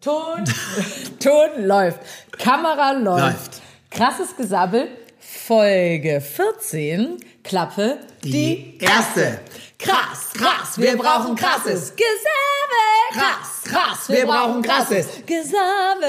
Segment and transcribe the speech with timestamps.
[0.00, 0.44] Ton,
[1.20, 1.98] Ton läuft.
[2.38, 3.20] Kamera läuft.
[3.24, 3.62] Läuft.
[3.90, 4.88] Krasses Gesabbel.
[5.18, 7.18] Folge 14.
[7.42, 7.98] Klappe.
[8.22, 9.40] Die erste.
[9.78, 13.12] Krass, krass, wir brauchen krasses Gesabbel.
[13.12, 16.08] Krass, krass, wir brauchen krasses Gesabbel.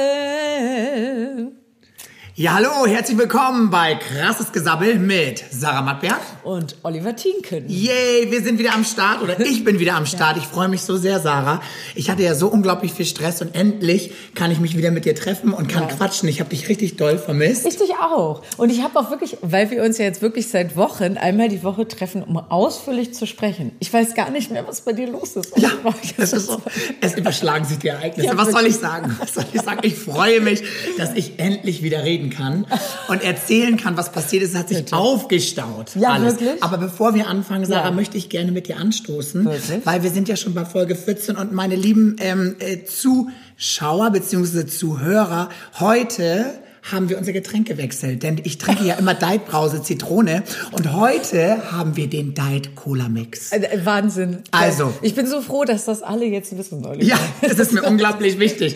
[2.39, 6.21] Ja, hallo, herzlich willkommen bei Krasses Gesabbel mit Sarah Mattberg.
[6.45, 7.65] Und Oliver Tienken.
[7.67, 10.37] Yay, wir sind wieder am Start oder ich bin wieder am Start.
[10.37, 11.61] Ich freue mich so sehr, Sarah.
[11.95, 15.15] Ich hatte ja so unglaublich viel Stress und endlich kann ich mich wieder mit dir
[15.15, 15.95] treffen und kann Ja.
[15.97, 16.29] quatschen.
[16.29, 17.67] Ich habe dich richtig doll vermisst.
[17.67, 18.41] Ich dich auch.
[18.55, 21.61] Und ich habe auch wirklich, weil wir uns ja jetzt wirklich seit Wochen einmal die
[21.61, 23.73] Woche treffen, um ausführlich zu sprechen.
[23.79, 25.57] Ich weiß gar nicht mehr, was bei dir los ist.
[25.57, 25.71] Ja,
[26.17, 26.61] es ist so.
[27.01, 28.29] Es überschlagen sich die Ereignisse.
[28.29, 28.75] Ja, Was soll wirklich.
[28.75, 29.17] ich sagen?
[29.19, 29.79] Was soll ich sagen?
[29.83, 30.63] Ich freue mich,
[30.97, 32.65] dass ich endlich wieder reden kann
[33.07, 34.51] und erzählen kann, was passiert ist.
[34.53, 34.95] Es hat sich Bitte.
[34.95, 35.95] aufgestaut.
[35.95, 36.39] Ja, alles.
[36.39, 36.63] wirklich?
[36.63, 37.91] Aber bevor wir anfangen, Sarah, Ja.
[37.91, 39.85] möchte ich gerne mit dir anstoßen, Wirklich?
[39.85, 44.65] weil wir sind ja schon bei Folge 14 und meine lieben ähm, äh, Zuschauer bzw.
[44.65, 46.45] Zuhörer, heute
[46.91, 51.71] haben wir unser Getränk gewechselt, denn ich trinke ja immer Diet Brause Zitrone und heute
[51.71, 53.51] haben wir den Diet Cola Mix.
[53.51, 54.39] Äh, Wahnsinn.
[54.51, 54.93] Also.
[55.01, 57.03] Ich bin so froh, dass das alle jetzt wissen, Oliver.
[57.03, 58.75] Ja, das ist mir unglaublich wichtig.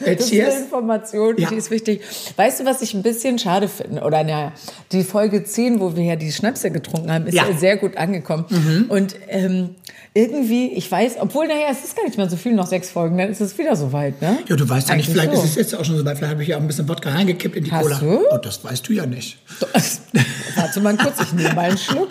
[0.00, 0.60] Äh, Das ist eine cheers.
[0.62, 1.48] Information, Ja.
[1.50, 2.00] die ist wichtig.
[2.36, 4.02] Weißt du, was ich ein bisschen schade finde?
[4.02, 4.52] Oder naja,
[4.92, 7.44] die Folge 10, wo wir ja die Schnäpse getrunken haben, ist Ja.
[7.44, 7.50] Mhm.
[7.52, 7.58] ja.
[7.58, 8.86] sehr gut angekommen.
[8.88, 9.70] Und ähm,
[10.14, 13.16] irgendwie, ich weiß, obwohl, naja, es ist gar nicht mehr so viel, noch sechs Folgen,
[13.16, 14.38] dann ist es wieder soweit, ne?
[14.46, 15.38] Ja, du weißt ja nicht, vielleicht so.
[15.42, 17.10] ist es jetzt auch schon so weit, vielleicht habe ich ja auch ein bisschen Wodka
[17.10, 17.98] reingekippt in die Hast Cola.
[17.98, 18.20] du?
[18.30, 19.38] Oh, das weißt du ja nicht.
[20.56, 22.08] Warte mal kurz, ich nehme mal einen Schluck.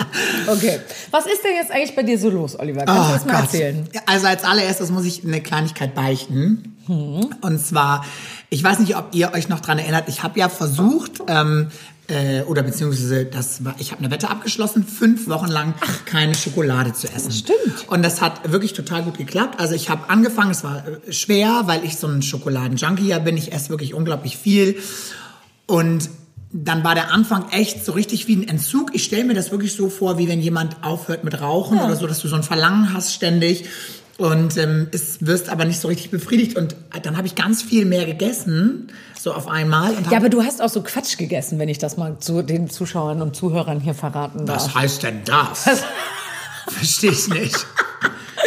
[0.48, 0.80] Okay.
[1.12, 2.86] Was ist denn jetzt eigentlich bei dir so los, Oliver?
[2.86, 3.42] Kannst du Oh das mal Gott.
[3.44, 3.88] erzählen?
[4.08, 6.76] Also als allererstes muss ich eine Kleinigkeit beichten.
[6.88, 7.30] Hm.
[7.42, 8.04] Und zwar,
[8.50, 11.68] ich weiß nicht, ob ihr euch noch dran erinnert, ich habe ja versucht, ähm,
[12.12, 15.74] äh, oder beziehungsweise das war, ich habe eine Wette abgeschlossen, fünf Wochen lang
[16.06, 17.32] keine Schokolade zu essen.
[17.32, 17.88] Stimmt.
[17.88, 19.60] Und das hat wirklich total gut geklappt.
[19.60, 23.38] Also ich habe angefangen, es war äh, schwer, weil ich so ein Schokoladenjunkie ja bin.
[23.38, 24.78] Ich esse wirklich unglaublich viel.
[25.66, 26.10] Und
[26.52, 28.92] dann war der Anfang echt so richtig wie ein Entzug.
[28.94, 32.08] Ich stelle mir das wirklich so vor, wie wenn jemand aufhört mit Rauchen oder so,
[32.08, 33.66] dass du so ein Verlangen hast ständig
[34.22, 36.56] und ähm, es wirst aber nicht so richtig befriedigt.
[36.56, 38.90] Und dann habe ich ganz viel mehr gegessen,
[39.24, 39.94] so auf einmal.
[40.10, 43.22] Ja, aber du hast auch so Quatsch gegessen, wenn ich das mal zu den Zuschauern
[43.22, 44.66] und Zuhörern hier verraten darf.
[44.66, 45.66] was heißt denn das?
[46.68, 47.66] Verstehe ich nicht.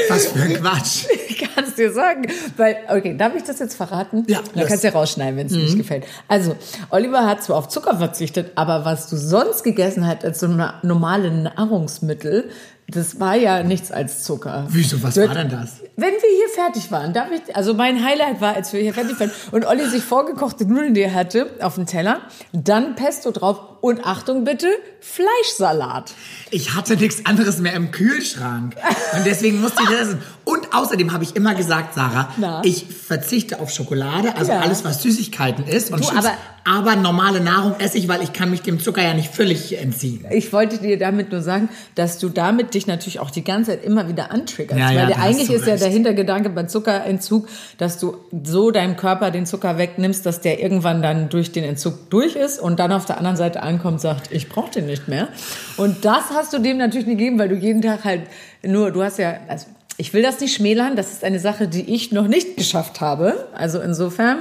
[0.09, 1.05] Was für ein Quatsch.
[1.29, 2.27] Ich kann es dir sagen.
[2.57, 4.25] Weil, okay, darf ich das jetzt verraten?
[4.29, 6.05] Ja, Dann kannst du ja rausschneiden, wenn es nicht gefällt.
[6.27, 6.57] Also,
[6.91, 10.81] Oliver hat zwar auf Zucker verzichtet, aber was du sonst gegessen hast als so na-
[10.83, 12.51] normale Nahrungsmittel,
[12.89, 14.67] das war ja nichts als Zucker.
[14.69, 15.81] Wieso, was war denn das?
[15.97, 19.19] Wenn wir hier fertig waren, darf ich, also mein Highlight war, als wir hier fertig
[19.19, 22.23] waren und Olli sich vorgekochte Nudeln, hatte, auf dem Teller,
[22.53, 24.69] dann Pesto drauf und Achtung bitte,
[25.01, 26.13] Fleischsalat.
[26.51, 28.75] Ich hatte nichts anderes mehr im Kühlschrank.
[29.17, 30.23] Und deswegen musste ich das essen.
[30.45, 32.63] Und außerdem habe ich immer gesagt, Sarah, Na?
[32.65, 34.61] ich verzichte auf Schokolade, also Ja.
[34.61, 35.91] alles, was Süßigkeiten ist.
[35.91, 36.19] Und Du, Chips.
[36.19, 36.37] aber-
[36.67, 40.25] aber normale Nahrung esse ich, weil ich kann mich dem Zucker ja nicht völlig entziehen.
[40.31, 43.85] Ich wollte dir damit nur sagen, dass du damit dich natürlich auch die ganze Zeit
[43.85, 44.81] immer wieder antriggerst.
[44.81, 45.85] Ja, ja, weil hast eigentlich ist ja recht.
[45.85, 51.03] der Hintergedanke beim Zuckerentzug, dass du so deinem Körper den Zucker wegnimmst, dass der irgendwann
[51.03, 54.49] dann durch den Entzug durch ist und dann auf der anderen Seite ankommt sagt, ich
[54.49, 55.29] brauche den nicht mehr.
[55.77, 58.23] Und das hast du dem natürlich nicht gegeben, weil du jeden Tag halt
[58.63, 61.83] nur, du hast ja, also ich will das nicht schmälern, das ist eine Sache, die
[61.95, 63.47] ich noch nicht geschafft habe.
[63.55, 64.39] Also insofern,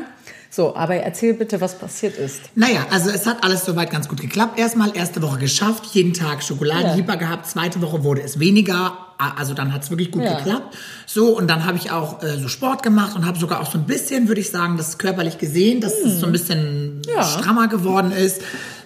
[0.49, 2.41] so, aber erzähl bitte, was passiert ist.
[2.55, 4.57] Naja, also es hat alles soweit ganz gut geklappt.
[4.59, 7.47] Erstmal erste Woche geschafft, jeden Tag Schokoladenhieber gehabt.
[7.47, 10.37] Zweite Woche wurde es weniger, also dann hat es wirklich gut Ja.
[10.37, 10.75] geklappt.
[11.07, 13.77] So, und dann habe ich auch äh, so Sport gemacht und habe sogar auch so
[13.77, 17.15] ein bisschen, würde ich sagen, das körperlich gesehen, dass es so ein bisschen Hm.
[17.15, 17.23] Ja.
[17.23, 18.41] strammer geworden ist.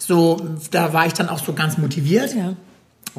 [0.07, 0.37] So,
[0.71, 2.33] da war ich dann auch so ganz motiviert.
[2.33, 2.53] Ja.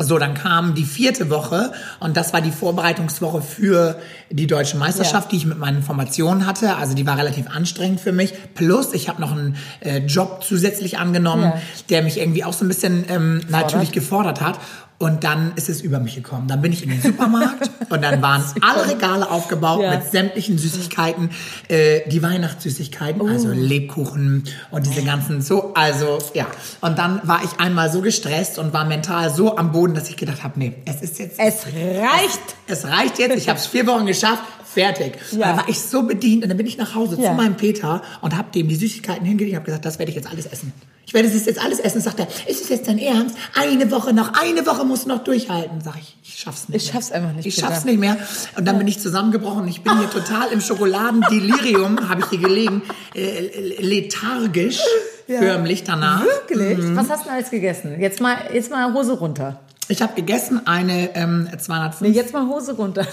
[0.00, 3.98] So, dann kam die vierte Woche und das war die Vorbereitungswoche für
[4.30, 5.30] die deutsche Meisterschaft, Ja.
[5.30, 6.76] die ich mit meinen Formationen hatte.
[6.76, 8.32] Also die war relativ anstrengend für mich.
[8.54, 11.60] Plus, ich habe noch einen äh, Job zusätzlich angenommen, Ja.
[11.90, 14.58] der mich irgendwie auch so ein bisschen ähm, natürlich gefordert hat.
[15.00, 16.48] Und dann ist es über mich gekommen.
[16.48, 19.92] Dann bin ich in den Supermarkt und dann waren alle Regale aufgebaut Ja.
[19.92, 21.30] mit sämtlichen Süßigkeiten,
[21.68, 23.28] äh, die Weihnachtssüßigkeiten, Oh.
[23.28, 26.46] also Lebkuchen und diese ganzen so, also ja.
[26.80, 30.16] Und dann war ich einmal so gestresst und war mental so am Boden, dass ich
[30.16, 32.40] gedacht habe, nee, es ist jetzt Es reicht.
[32.66, 34.42] es reicht jetzt, ich habe es vier Wochen geschafft,
[34.72, 35.18] fertig.
[35.32, 35.48] Und Ja.
[35.48, 37.30] dann war ich so bedient und dann bin ich nach Hause Ja.
[37.30, 39.50] zu meinem Peter und habe dem die Süßigkeiten hingelegt.
[39.52, 40.72] Ich habe gesagt, das werde ich jetzt alles essen.
[41.06, 42.02] Ich werde es jetzt alles essen.
[42.02, 43.34] Sagt er, ist es jetzt dein Ernst?
[43.58, 45.80] Eine Woche noch, eine Woche musst du noch durchhalten.
[45.80, 46.84] Sag ich, ich schaff's nicht.
[46.84, 47.68] Ich schaff's einfach nicht, Ich Peter.
[47.68, 48.18] schaff's nicht mehr.
[48.58, 49.66] Und dann bin ich zusammengebrochen.
[49.68, 52.82] Ich bin hier total im Schokoladendelirium, habe ich hier gelegen,
[53.14, 53.48] äh,
[53.80, 54.80] lethargisch,
[55.26, 56.24] förmlich danach.
[56.24, 56.76] Wirklich?
[56.78, 56.96] Mhm.
[56.96, 57.98] Was hast du denn alles gegessen?
[58.00, 59.60] Jetzt mal, jetzt mal Hose runter.
[59.88, 62.00] Ich habe gegessen eine ähm, 205.
[62.02, 63.06] Nee, jetzt mal Hose runter.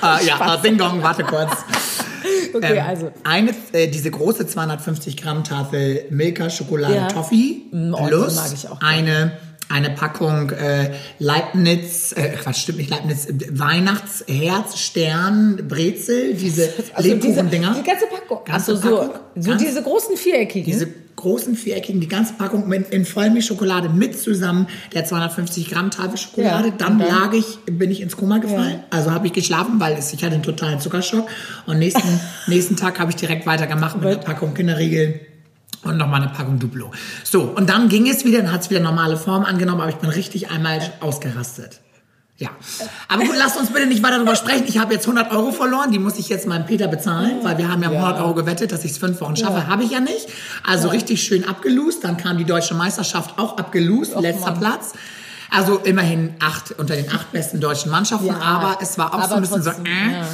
[0.00, 1.50] Ah, ja, ah, Ding Dong, warte kurz.
[2.52, 3.12] Okay, Ähm, also.
[3.24, 7.08] Eine, äh, diese große 250 Gramm Tafel Milka Schokolade Ja.
[7.08, 8.94] Toffee Mm, oh, plus mag ich auch gerne.
[8.94, 9.32] eine
[9.70, 17.08] eine Packung äh, Leibniz, äh, Quatsch, stimmt nicht Leibniz, äh, Weihnachtsherz, Stern, Brezel, diese Also
[17.10, 17.68] Lebkuchendinger.
[17.70, 18.44] diese, die ganze Packung.
[18.44, 19.20] Ganze Achso, so, Packung.
[19.36, 20.72] so Ganz- diese großen viereckigen.
[20.72, 20.88] Diese
[21.18, 26.68] großen viereckigen, die ganze Packung mit, in Vollmilchschokolade mit zusammen der 250 Gramm Tafel Schokolade.
[26.68, 27.08] Ja, dann, dann?
[27.08, 28.84] lag ich, bin ich ins Koma gefallen.
[28.90, 31.28] Also habe ich geschlafen, weil es, ich hatte einen totalen Zuckerschock.
[31.66, 35.20] Und nächsten, nächsten Tag habe ich direkt weitergemacht mit einer Packung Kinderriegel.
[35.82, 36.92] Und nochmal eine Packung Duplo.
[37.24, 39.96] So, und dann ging es wieder, dann hat es wieder normale Form angenommen, aber ich
[39.96, 41.80] bin richtig einmal ausgerastet.
[42.38, 42.50] Ja.
[43.08, 44.64] Aber gut, lasst uns bitte nicht weiter darüber sprechen.
[44.68, 47.68] Ich habe jetzt 100 Euro verloren, die muss ich jetzt meinem Peter bezahlen, weil wir
[47.68, 49.66] haben ja, um 100 Euro gewettet, dass ich es fünf Wochen schaffe.
[49.66, 50.28] Habe ich ja nicht.
[50.64, 52.04] Also richtig schön abgelost.
[52.04, 54.60] Dann kam die deutsche Meisterschaft auch abgelost, letzter Mann.
[54.60, 54.92] Platz.
[55.50, 59.24] Also immerhin acht unter den acht besten deutschen Mannschaften, Ja, aber es war auch so
[59.24, 59.90] aber ein bisschen trotzdem, so.
[59.90, 60.12] Äh.
[60.12, 60.26] ja.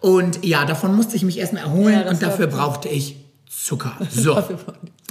[0.00, 3.16] Und ja, davon musste ich mich erstmal erholen Ja, und dafür brauchte ich
[3.50, 3.96] Zucker.
[4.10, 4.42] So.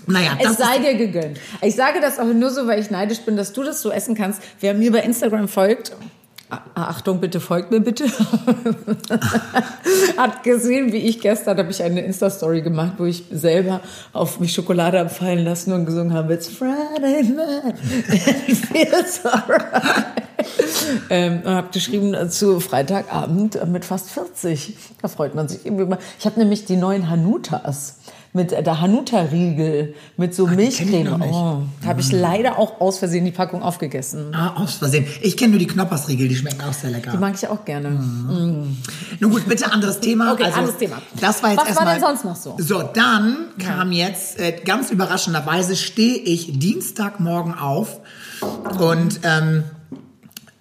[0.08, 1.40] Naja, Es sei dir gegönnt.
[1.62, 4.16] Ich sage das auch nur so, weil ich neidisch bin, dass du das so essen
[4.16, 4.42] kannst.
[4.60, 5.94] Wer mir bei Instagram folgt,
[6.76, 8.04] Achtung, bitte folgt mir bitte.
[10.18, 13.80] Hat gesehen, wie ich gestern habe ich eine Insta-Story gemacht, wo ich selber
[14.12, 17.76] auf mich Schokolade habe fallen lassen und gesungen habe, It's Friday night.
[18.48, 20.22] It feels alright.
[21.10, 24.76] ähm, habe geschrieben dazu Freitagabend mit fast 40.
[25.02, 26.00] Da freut man sich irgendwie mal.
[26.20, 28.00] Ich habe nämlich die neuen Hanutas
[28.34, 31.22] mit der Hanuta-Riegel mit so ich Milchcreme.
[31.22, 34.34] Oh, habe ich leider auch aus Versehen die Packung aufgegessen.
[34.34, 35.06] ah, aus Versehen.
[35.22, 37.12] Ich kenne nur die Knoppersriegel, die schmecken auch sehr lecker.
[37.12, 37.90] Die mag ich auch gerne.
[37.90, 40.32] Nun gut, bitte anderes Thema.
[40.32, 41.02] Okay, also, anderes Thema.
[41.20, 42.56] Das war jetzt Was war denn sonst noch so?
[42.58, 48.00] So, dann kam jetzt äh, ganz überraschenderweise stehe ich Dienstagmorgen auf
[48.80, 49.64] und ähm,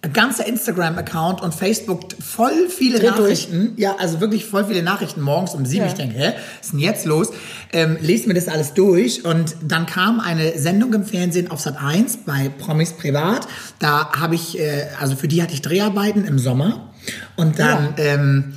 [0.08, 3.10] ganzer Instagram-Account und Facebook voll viele durch.
[3.10, 3.72] Nachrichten.
[3.76, 5.84] Ja, also wirklich voll viele Nachrichten morgens um sieben.
[5.84, 5.88] Ja.
[5.88, 7.28] Ich denke, hä, was ist denn jetzt los?
[7.72, 11.82] Ähm, lest mir das alles durch und dann kam eine Sendung im Fernsehen auf Sat
[11.82, 13.46] 1 bei Promis Privat.
[13.78, 16.90] Da habe ich, äh, also für die hatte ich Dreharbeiten im Sommer
[17.36, 18.54] und dann ähm,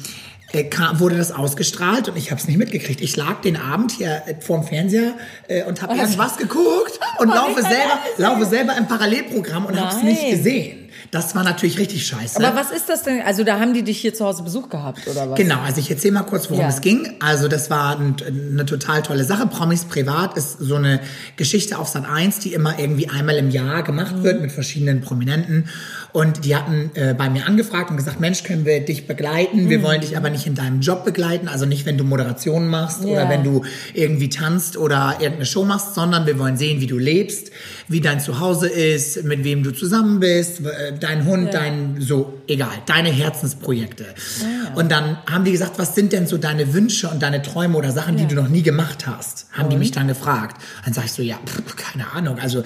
[0.54, 3.02] äh, kam, wurde das ausgestrahlt und ich habe es nicht mitgekriegt.
[3.02, 5.16] Ich lag den Abend hier äh, vorm Fernseher
[5.50, 9.94] äh, und habe irgendwas geguckt und laufe ich selber, laufe selber im Parallelprogramm und habe
[9.94, 10.83] es nicht gesehen.
[11.14, 12.44] Das war natürlich richtig scheiße.
[12.44, 13.22] Aber was ist das denn?
[13.22, 15.38] Also da haben die dich hier zu Hause Besuch gehabt oder was?
[15.38, 16.70] Genau, also ich erzähle mal kurz, worum Ja.
[16.70, 17.08] es ging.
[17.20, 19.46] Also das war ein, eine total tolle Sache.
[19.46, 21.00] Promis Privat ist so eine
[21.38, 25.70] Geschichte auf Sat 1, die immer irgendwie einmal im Jahr gemacht wird mit verschiedenen Prominenten.
[26.14, 29.70] Und die hatten äh, bei mir angefragt und gesagt, Mensch, können wir dich begleiten?
[29.70, 33.02] Wir wollen dich aber nicht in deinem Job begleiten, also nicht, wenn du Moderationen machst
[33.04, 33.30] oder Ja.
[33.30, 33.64] wenn du
[33.94, 37.52] irgendwie tanzt oder irgendeine Show machst, sondern wir wollen sehen, wie du lebst,
[37.88, 42.72] wie dein Zuhause ist, mit wem du zusammen bist, äh, dein Hund, dein, so, egal,
[42.86, 44.06] deine Herzensprojekte.
[44.76, 47.92] Und dann haben die gesagt, was sind denn so deine Wünsche und deine Träume oder
[47.92, 49.48] Sachen, die du noch nie gemacht hast?
[49.52, 50.62] Haben die mich dann gefragt.
[50.86, 52.64] Dann sag ich so, ja, pff, keine Ahnung, also,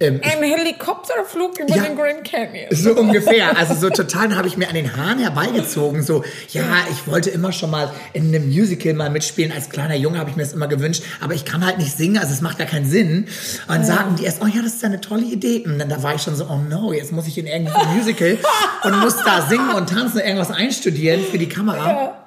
[0.00, 1.82] ähm, Ein Helikopterflug über Ja.
[1.84, 2.66] den Grand Canyon.
[2.70, 3.56] so ungefähr.
[3.56, 6.02] Also so total habe ich mir an den Haaren herbeigezogen.
[6.02, 9.52] So, ja, ich wollte immer schon mal in einem Musical mal mitspielen.
[9.52, 11.02] Als kleiner Junge habe ich mir das immer gewünscht.
[11.20, 13.26] Aber ich kann halt nicht singen, also es macht ja keinen Sinn.
[13.68, 15.62] Und dann sagen die erst, oh ja, das ist ja eine tolle Idee.
[15.66, 18.38] Und dann da war ich schon so, oh no, jetzt muss ich in irgendein Musical
[18.84, 22.19] und muss da singen und tanzen, irgendwas einstudieren für die Kamera.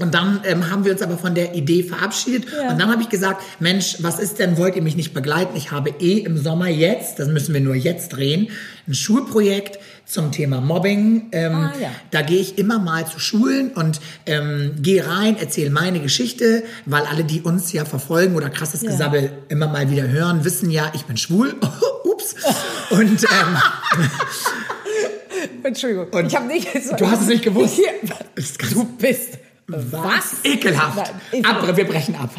[0.00, 2.46] Und dann ähm, haben wir uns aber von der Idee verabschiedet.
[2.70, 5.56] Und dann habe ich gesagt, Mensch, was ist denn, wollt ihr mich nicht begleiten?
[5.56, 8.48] Ich habe eh im Sommer jetzt, das müssen wir nur jetzt drehen,
[8.88, 11.28] ein Schulprojekt zum Thema Mobbing.
[11.32, 11.90] Ähm, Ah, ja.
[12.10, 17.02] Da gehe ich immer mal zu Schulen und ähm, gehe rein, erzähle meine Geschichte, weil
[17.02, 21.04] alle, die uns ja verfolgen oder krasses Gesabbel immer mal wieder hören, wissen ja, ich
[21.04, 21.54] bin schwul.
[22.04, 22.34] Ups.
[22.90, 23.58] Und ähm,
[25.62, 26.08] Entschuldigung.
[26.10, 27.74] Und ich habe nicht du hast es nicht gewusst.
[27.76, 27.92] Hier,
[28.72, 29.38] du bist
[29.70, 30.36] was?
[30.44, 31.12] ekelhaft.
[31.32, 31.76] Ekelhaft.
[31.76, 32.30] Wir brechen ab.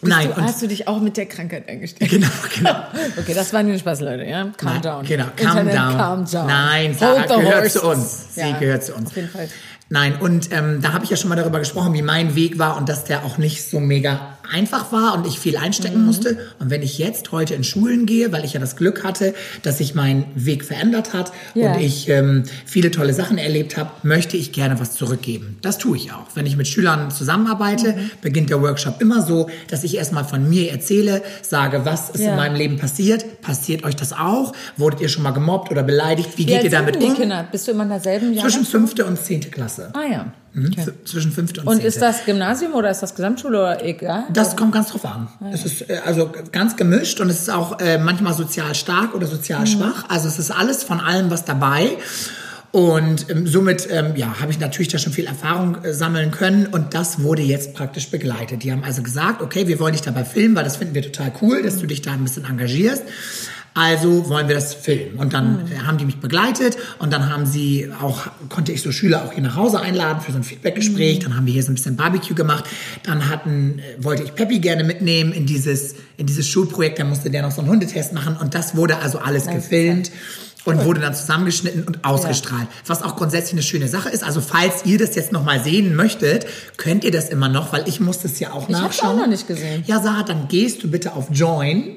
[0.00, 2.10] Bist Nein, du, hast du dich auch mit der Krankheit eingestellt?
[2.10, 2.70] genau, genau.
[3.18, 4.44] Okay, das war nur ein Spaß, Leute, ja?
[4.56, 5.04] Calm Nein, down.
[5.04, 5.96] Genau, calm Internet, down.
[5.96, 6.46] calm down.
[6.46, 8.34] Nein, Sarah gehört zu uns.
[8.34, 9.08] Sie Ja, gehört zu uns.
[9.08, 9.48] Auf jeden Fall.
[9.88, 12.76] Nein, und ähm, da habe ich ja schon mal darüber gesprochen, wie mein Weg war
[12.76, 16.06] und dass der auch nicht so mega einfach war und ich viel einstecken Mhm.
[16.06, 16.38] musste.
[16.58, 19.78] Und wenn ich jetzt heute in Schulen gehe, weil ich ja das Glück hatte, dass
[19.78, 21.72] sich mein Weg verändert hat Ja.
[21.72, 25.58] und ich ähm, viele tolle Sachen erlebt habe, möchte ich gerne was zurückgeben.
[25.62, 26.26] Das tue ich auch.
[26.34, 28.10] Wenn ich mit Schülern zusammenarbeite, Mhm.
[28.22, 32.30] beginnt der Workshop immer so, dass ich erstmal von mir erzähle, sage, was ist Ja.
[32.30, 33.42] in meinem Leben passiert.
[33.42, 34.52] Passiert euch das auch?
[34.76, 36.30] Wurdet ihr schon mal gemobbt oder beleidigt?
[36.36, 37.14] Wie Wie geht ihr damit um?
[37.14, 37.46] Kinder?
[37.50, 38.44] Bist du immer in derselben Jahr?
[38.44, 39.90] Zwischen fünfte und zehnte Klasse.
[39.94, 40.32] Ah ja.
[40.52, 40.86] Mhm, Okay.
[41.04, 41.88] Zwischen fünfte und, Und zehnte.
[41.88, 44.24] ist das Gymnasium oder ist das Gesamtschule oder egal?
[44.32, 45.28] Das kommt ganz drauf an.
[45.52, 49.26] Es ist äh, also ganz gemischt und es ist auch äh, manchmal sozial stark oder
[49.26, 50.04] sozial schwach.
[50.08, 51.96] Also es ist alles von allem was dabei.
[52.70, 56.66] Und ähm, somit ähm, ja, habe ich natürlich da schon viel Erfahrung äh, sammeln können
[56.66, 58.62] und das wurde jetzt praktisch begleitet.
[58.62, 61.32] Die haben also gesagt, okay, wir wollen dich dabei filmen, weil das finden wir total
[61.40, 63.04] cool, dass du dich da ein bisschen engagierst.
[63.78, 65.20] Also wollen wir das filmen.
[65.20, 65.86] Und dann mhm.
[65.86, 69.42] haben die mich begleitet und dann haben sie auch, konnte ich so Schüler auch hier
[69.44, 71.20] nach Hause einladen für so ein Feedbackgespräch.
[71.20, 71.22] Mhm.
[71.22, 72.64] Dann haben wir hier so ein bisschen Barbecue gemacht.
[73.04, 76.98] Dann hatten, äh, wollte ich Peppi gerne mitnehmen in dieses, in dieses Schulprojekt.
[76.98, 80.10] Dann musste der noch so einen Hundetest machen und das wurde also alles das gefilmt
[80.64, 82.64] und wurde dann zusammengeschnitten und ausgestrahlt.
[82.64, 82.68] Ja.
[82.86, 84.24] Was auch grundsätzlich eine schöne Sache ist.
[84.24, 86.46] Also falls ihr das jetzt nochmal sehen möchtet,
[86.78, 88.90] könnt ihr das immer noch, weil ich muss das ja auch ich nachschauen.
[88.90, 89.84] Ich habe auch noch nicht gesehen.
[89.86, 91.96] Ja, Sarah, dann gehst du bitte auf Join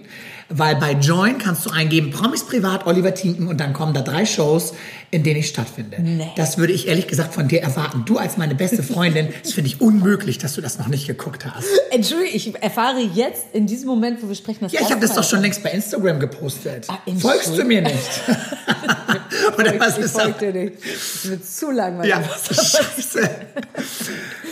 [0.53, 4.25] weil bei Join kannst du eingeben, Promis Privat, Oliver Tinken und dann kommen da drei
[4.25, 4.74] Shows,
[5.10, 5.98] in denen ich stattfinde.
[6.01, 6.29] Nee.
[6.36, 8.03] Das würde ich ehrlich gesagt von dir erwarten.
[8.05, 11.46] Du als meine beste Freundin, das finde ich unmöglich, dass du das noch nicht geguckt
[11.46, 11.67] hast.
[11.91, 15.15] Entschuldigung, ich erfahre jetzt in diesem Moment, wo wir sprechen, das Ja, ich habe das
[15.15, 16.88] doch schon längst bei Instagram gepostet.
[16.89, 18.22] Ah, Folgst du mir nicht?
[19.57, 20.38] Oder was ist das?
[20.38, 20.73] dir nicht.
[20.83, 22.09] Das wird zu langweilig.
[22.09, 23.29] Ja, scheiße.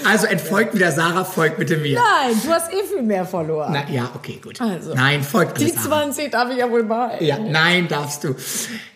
[0.06, 2.00] Also entfolgt wieder Sarah, folgt bitte mir.
[2.00, 3.74] Nein, du hast eh viel mehr verloren.
[3.74, 4.60] Na, ja, okay, gut.
[4.62, 7.24] Also, nein, folgt Die 20 darf ich ja wohl behalten.
[7.24, 8.36] Ja, nein, darfst du.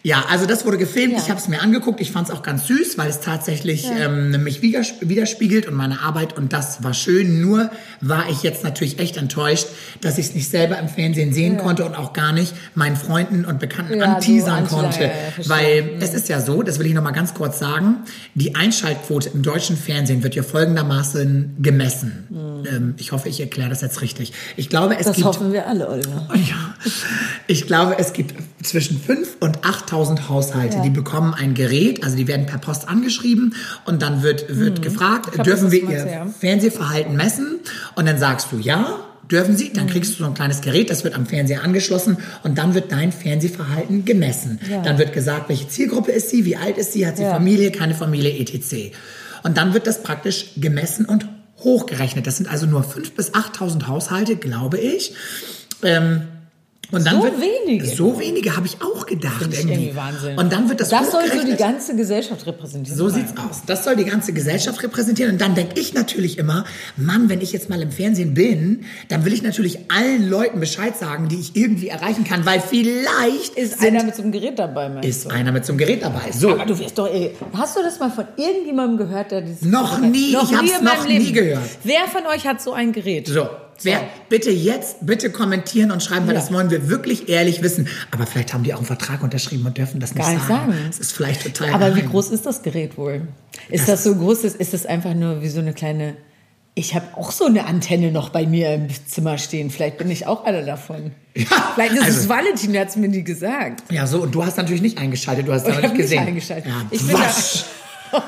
[0.01, 1.13] Ja, also das wurde gefilmt.
[1.13, 1.19] Ja.
[1.19, 2.01] Ich habe es mir angeguckt.
[2.01, 4.05] Ich fand es auch ganz süß, weil es tatsächlich ja.
[4.05, 6.37] ähm, mich widerspiegelt und meine Arbeit.
[6.37, 7.41] Und das war schön.
[7.41, 7.69] Nur
[8.01, 9.67] war ich jetzt natürlich echt enttäuscht,
[10.01, 11.61] dass ich es nicht selber im Fernsehen sehen ja.
[11.61, 15.11] konnte und auch gar nicht meinen Freunden und Bekannten anteasern konnte.
[15.45, 17.97] weil es ist ja so, das will ich noch mal ganz kurz sagen,
[18.35, 22.27] die Einschaltquote im deutschen Fernsehen wird ja folgendermaßen gemessen.
[22.29, 22.67] Mhm.
[22.67, 24.33] Ähm, ich hoffe, ich erkläre das jetzt richtig.
[24.57, 25.27] Ich glaube, es das gibt...
[25.27, 26.29] Das hoffen wir alle, Oliver.
[26.33, 26.75] Ja,
[27.47, 30.83] ich glaube, es gibt zwischen 5 und 8.000 Haushalte, ja.
[30.83, 34.81] die bekommen ein Gerät, also die werden per Post angeschrieben und dann wird, wird mhm.
[34.81, 36.33] gefragt, glaub, dürfen wir ihr.
[36.39, 37.59] Fernsehverhalten messen?
[37.95, 38.99] Und dann sagst du ja,
[39.31, 39.89] dürfen sie, dann mhm.
[39.89, 43.11] kriegst du so ein kleines Gerät, das wird am Fernseher angeschlossen und dann wird dein
[43.11, 44.59] Fernsehverhalten gemessen.
[44.69, 44.81] Ja.
[44.81, 47.95] Dann wird gesagt, welche Zielgruppe ist sie, wie alt ist sie, hat sie Familie, keine
[47.95, 48.95] Familie, etc.
[49.43, 51.27] Und dann wird das praktisch gemessen und
[51.59, 52.27] hochgerechnet.
[52.27, 55.13] Das sind also nur 5.000 bis 8.000 Haushalte, glaube ich.
[55.81, 56.23] Ähm,
[56.93, 57.87] und dann so wird, wenige?
[57.87, 59.41] So wenige habe ich auch gedacht.
[59.41, 60.37] Finde ich irgendwie Wahnsinn.
[60.37, 62.97] Und dann wird das Das soll so die ganze Gesellschaft repräsentieren.
[62.97, 63.63] So sieht's aus.
[63.65, 65.33] Das soll die ganze Gesellschaft repräsentieren.
[65.33, 69.25] Und dann denke ich natürlich immer, Mann, wenn ich jetzt mal im Fernsehen bin, dann
[69.25, 73.81] will ich natürlich allen Leuten Bescheid sagen, die ich irgendwie erreichen kann, weil vielleicht ist
[73.81, 74.91] einer mit so einem Gerät dabei.
[75.01, 75.29] Ist du?
[75.29, 76.31] einer mit so einem Gerät dabei.
[76.31, 76.51] So.
[76.51, 79.99] Aber du wirst doch, ey, hast du das mal von irgendjemandem gehört, der dieses Noch
[79.99, 80.33] nie.
[80.33, 81.63] Noch ich habe es noch nie gehört.
[81.83, 83.27] Wer von euch hat so ein Gerät?
[83.27, 83.49] So.
[83.83, 86.39] Wer, bitte jetzt, bitte kommentieren und schreiben, weil ja.
[86.39, 87.87] das wollen wir wirklich ehrlich wissen.
[88.11, 90.71] Aber vielleicht haben die auch einen Vertrag unterschrieben und dürfen das nicht Gar nicht sagen.
[90.71, 90.83] sagen.
[90.87, 92.03] Das ist vielleicht total Aber geheim.
[92.03, 93.27] wie groß ist das Gerät wohl?
[93.69, 94.43] Ist das, das so groß?
[94.43, 96.15] Ist, ist das einfach nur wie so eine kleine...
[96.75, 99.69] Ich habe auch so eine Antenne noch bei mir im Zimmer stehen.
[99.69, 101.11] Vielleicht bin ich auch einer davon.
[101.35, 103.91] Ja, Vielleicht ist also, es Valentin, der hat es mir nie gesagt.
[103.91, 104.21] Ja, so.
[104.21, 105.47] Und du hast natürlich nicht eingeschaltet.
[105.47, 106.19] Du hast es nicht gesehen.
[106.19, 106.67] Nicht eingeschaltet.
[106.67, 108.23] Ja, ich, bin da,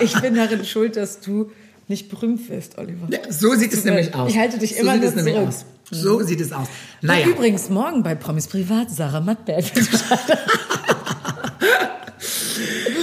[0.00, 1.50] ich bin darin schuld, dass du
[1.88, 3.06] nicht berühmt wirst, Oliver.
[3.10, 4.30] Ja, so sieht es nämlich aus.
[4.30, 5.48] Ich halte dich immer so nur zurück.
[5.48, 5.64] Aus.
[5.90, 6.68] So sieht es aus.
[7.02, 7.26] Naja.
[7.26, 9.64] Und übrigens morgen bei Promis Privat Sarah Mattberg.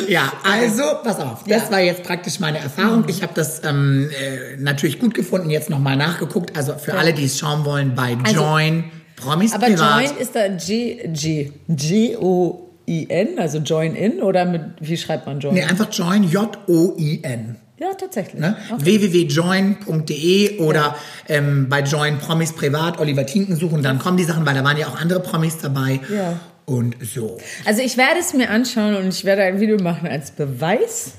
[0.07, 1.71] ja, also pass auf, das ja.
[1.71, 3.05] war jetzt praktisch meine Erfahrung.
[3.07, 6.57] Ich habe das ähm, äh, natürlich gut gefunden, jetzt nochmal nachgeguckt.
[6.57, 6.97] Also für ja.
[6.97, 8.85] alle, die es schauen wollen, bei also, Join
[9.15, 9.81] Promis aber Privat.
[9.81, 14.61] Aber Join ist da G G G O I N, also Join in oder mit
[14.79, 15.53] wie schreibt man Join?
[15.53, 17.57] Nee, einfach Join J O I N.
[17.81, 18.39] Ja, tatsächlich.
[18.39, 18.55] Ne?
[18.71, 18.85] Okay.
[18.85, 20.95] www.join.de oder
[21.27, 21.35] ja.
[21.35, 24.77] ähm, bei Join Promis privat Oliver Tinken suchen, dann kommen die Sachen, weil da waren
[24.77, 25.99] ja auch andere Promis dabei.
[26.13, 26.39] Ja.
[26.65, 27.39] Und so.
[27.65, 31.13] Also ich werde es mir anschauen und ich werde ein Video machen als Beweis,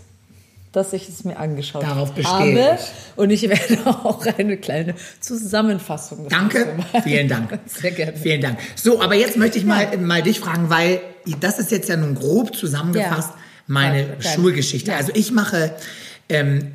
[0.70, 2.78] dass ich es mir angeschaut Darauf habe.
[3.16, 6.28] Und ich werde auch eine kleine Zusammenfassung.
[6.28, 6.68] Danke,
[7.02, 7.58] vielen Dank.
[7.66, 8.16] Sehr gerne.
[8.16, 8.58] Vielen Dank.
[8.76, 9.98] So, aber jetzt möchte ich mal, ja.
[9.98, 11.00] mal dich fragen, weil
[11.40, 13.40] das ist jetzt ja nun grob zusammengefasst ja.
[13.66, 14.94] meine ja, Schulgeschichte.
[14.94, 15.74] Also ich mache
[16.28, 16.72] ähm,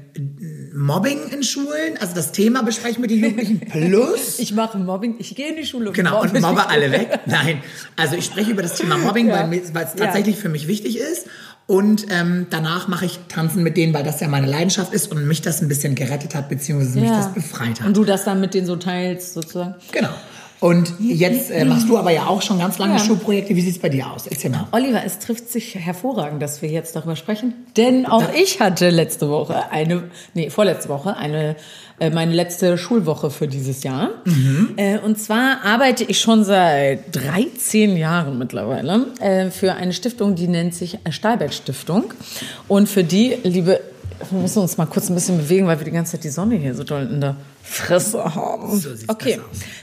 [0.73, 4.39] Mobbing in Schulen, also das Thema besprechen mit den Jugendlichen plus.
[4.39, 5.89] Ich mache Mobbing, ich gehe in die Schule.
[5.89, 7.19] Und genau, und mobbe alle weg.
[7.25, 7.61] Nein,
[7.95, 9.49] also ich spreche über das Thema Mobbing, ja.
[9.49, 10.41] weil, es tatsächlich ja.
[10.41, 11.27] für mich wichtig ist.
[11.67, 15.27] Und ähm, danach mache ich Tanzen mit denen, weil das ja meine Leidenschaft ist und
[15.27, 17.03] mich das ein bisschen gerettet hat, beziehungsweise ja.
[17.03, 17.87] mich das befreit hat.
[17.87, 19.75] Und du das dann mit denen so teilst, sozusagen?
[19.91, 20.09] Genau.
[20.59, 22.99] Und jetzt äh, machst du aber ja auch schon ganz lange ja.
[22.99, 23.55] Schulprojekte.
[23.55, 24.25] Wie sieht es bei dir aus?
[24.25, 24.67] Erzähl mal.
[24.71, 27.53] Oliver, es trifft sich hervorragend, dass wir jetzt darüber sprechen.
[27.75, 31.55] Denn auch ich hatte letzte Woche eine, nee, vorletzte Woche eine,
[31.99, 34.09] äh, meine letzte Schulwoche für dieses Jahr.
[34.25, 34.73] Mhm.
[34.77, 40.47] Äh, und zwar arbeite ich schon seit 13 Jahren mittlerweile äh, für eine Stiftung, die
[40.47, 42.13] nennt sich Stahlberg Stiftung.
[42.67, 43.79] Und für die, liebe
[44.31, 46.55] wir müssen uns mal kurz ein bisschen bewegen, weil wir die ganze Zeit die Sonne
[46.55, 47.35] hier so doll in der
[47.69, 48.79] Fresse haben.
[48.79, 49.39] So okay,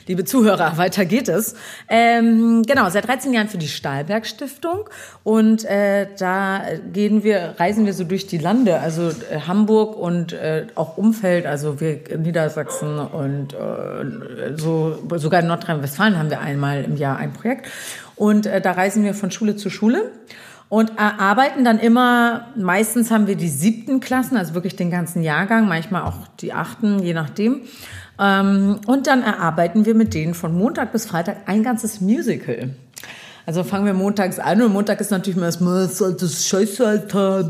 [0.06, 1.54] liebe Zuhörer, weiter geht es.
[1.88, 4.88] Ähm, genau, seit 13 Jahren für die Stahlberg Stiftung.
[5.22, 6.62] Und äh, da
[6.92, 11.46] gehen wir, reisen wir so durch die Lande, also äh, Hamburg und äh, auch Umfeld,
[11.46, 17.18] also wir in Niedersachsen und äh, so sogar in Nordrhein-Westfalen haben wir einmal im Jahr
[17.18, 17.66] ein Projekt.
[18.16, 20.10] Und äh, da reisen wir von Schule zu Schule
[20.74, 25.68] und erarbeiten dann immer, meistens haben wir die siebten Klassen, also wirklich den ganzen Jahrgang,
[25.68, 27.60] manchmal auch die achten, je nachdem.
[28.18, 32.70] Ähm, Und dann erarbeiten wir mit denen von Montag bis Freitag ein ganzes Musical.
[33.46, 35.52] Also fangen wir montags an und Montag ist natürlich mal
[35.86, 37.48] das, das Scheiße, Alter.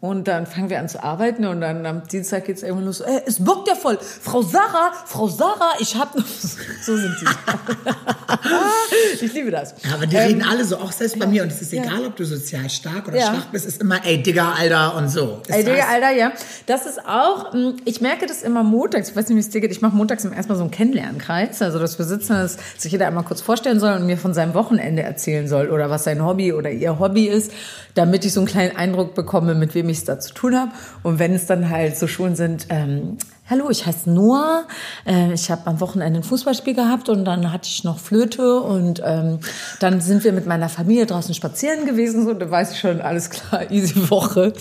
[0.00, 3.00] Und dann fangen wir an zu arbeiten und dann am Dienstag geht's irgendwann los.
[3.00, 3.98] Ey, es bockt ja voll.
[4.00, 6.24] Frau Sarah, Frau Sarah, ich hab noch...
[6.82, 7.26] So sind die.
[9.24, 9.74] ich liebe das.
[9.84, 11.42] Ja, aber die reden alle so, auch selbst bei mir.
[11.42, 13.26] Und es ist egal, ob du sozial stark oder Ja.
[13.26, 15.42] schwach bist, ist immer, ey, Digga, Alter und so.
[15.46, 16.32] Das Ey, Digga, Alter, ja.
[16.66, 19.60] Das ist auch, mh, ich merke das immer montags, ich weiß nicht, wie es dir
[19.60, 22.92] geht, ich mache montags immer erstmal so einen Kennenlernkreis, also dass wir sitzen, dass sich
[22.92, 26.24] jeder einmal kurz vorstellen soll und mir von seinem Wochenende erzählen soll oder was sein
[26.24, 27.52] Hobby oder ihr Hobby ist,
[28.00, 30.72] damit ich so einen kleinen Eindruck bekomme, mit wem ich es da zu tun habe.
[31.02, 33.18] Und wenn es dann halt so Schulen sind, ähm,
[33.50, 34.62] Hallo, ich heiße Noah.
[35.04, 39.02] Äh, ich habe am Wochenende ein Fußballspiel gehabt und dann hatte ich noch Flöte und
[39.04, 39.40] ähm,
[39.80, 42.24] dann sind wir mit meiner Familie draußen spazieren gewesen.
[42.24, 44.52] So, da weiß ich schon, alles klar, easy Woche.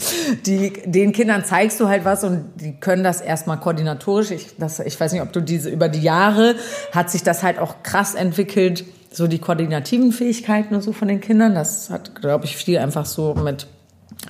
[0.47, 4.31] Die, den Kindern zeigst du halt was und die können das erstmal koordinatorisch.
[4.31, 6.55] Ich, das, ich weiß nicht, ob du diese über die Jahre
[6.91, 11.21] hat sich das halt auch krass entwickelt, so die koordinativen Fähigkeiten und so von den
[11.21, 11.55] Kindern.
[11.55, 13.67] Das hat, glaube ich, viel einfach so mit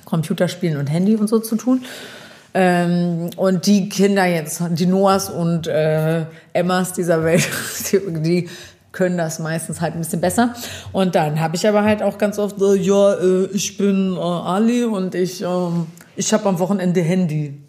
[0.04, 1.84] Computerspielen und Handy und so zu tun.
[2.52, 7.48] Ähm, und die Kinder jetzt, die Noahs und äh, Emmas dieser Welt,
[7.92, 8.48] die, die
[8.92, 10.54] können das meistens halt ein bisschen besser.
[10.92, 14.20] Und dann habe ich aber halt auch ganz oft, äh, ja, äh, ich bin äh,
[14.20, 17.62] Ali und ich, ähm, ich habe am Wochenende Handy.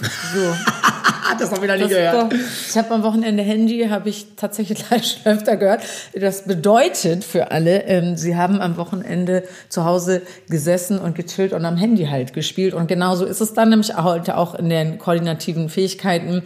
[0.00, 0.54] So.
[1.38, 2.32] das habe ich noch nie Das gehört.
[2.32, 2.38] doch-
[2.70, 5.82] Ich habe am Wochenende Handy, habe ich tatsächlich gleich schon öfter gehört.
[6.18, 11.64] Das bedeutet für alle, ähm, sie haben am Wochenende zu Hause gesessen und gechillt und
[11.64, 12.74] am Handy halt gespielt.
[12.74, 16.42] Und genauso ist es dann nämlich heute auch in den koordinativen Fähigkeiten,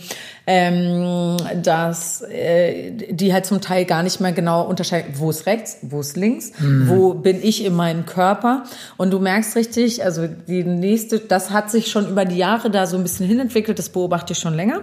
[0.46, 5.78] ähm, dass äh, die halt zum Teil gar nicht mehr genau unterscheiden, wo ist rechts,
[5.82, 6.52] wo ist links,
[6.86, 8.64] wo bin ich in meinem Körper.
[8.97, 12.86] Und du merkst richtig, also die nächste, das hat sich schon über die Jahre da
[12.86, 14.82] so ein bisschen hinentwickelt, das beobachte ich schon länger.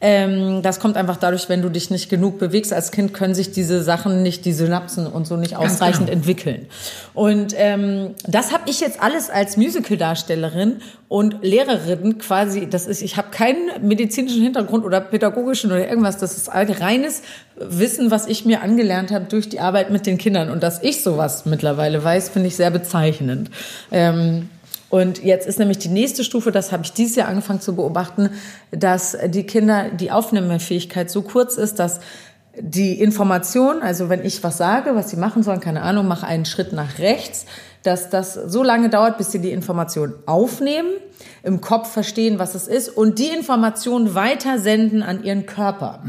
[0.00, 2.72] Ähm, das kommt einfach dadurch, wenn du dich nicht genug bewegst.
[2.72, 6.18] Als Kind können sich diese Sachen nicht, die Synapsen und so nicht ausreichend genau.
[6.18, 6.66] entwickeln.
[7.14, 10.76] Und ähm, das habe ich jetzt alles als Musical-Darstellerin
[11.08, 12.68] und Lehrerin quasi.
[12.68, 16.18] Das ist, ich habe keinen medizinischen Hintergrund oder pädagogischen oder irgendwas.
[16.18, 17.22] Das ist reines
[17.56, 20.50] Wissen, was ich mir angelernt habe durch die Arbeit mit den Kindern.
[20.50, 23.50] Und dass ich sowas mittlerweile weiß, finde ich sehr bezeichnend.
[23.90, 24.50] Ähm,
[24.88, 28.30] und jetzt ist nämlich die nächste Stufe, das habe ich dieses Jahr angefangen zu beobachten,
[28.70, 32.00] dass die Kinder, die Aufnahmefähigkeit so kurz ist, dass
[32.58, 36.46] die Information, also wenn ich was sage, was sie machen sollen, keine Ahnung, mach einen
[36.46, 37.46] Schritt nach rechts,
[37.86, 40.88] dass das so lange dauert, bis sie die Information aufnehmen,
[41.42, 46.02] im Kopf verstehen, was es ist und die Information weitersenden an ihren Körper.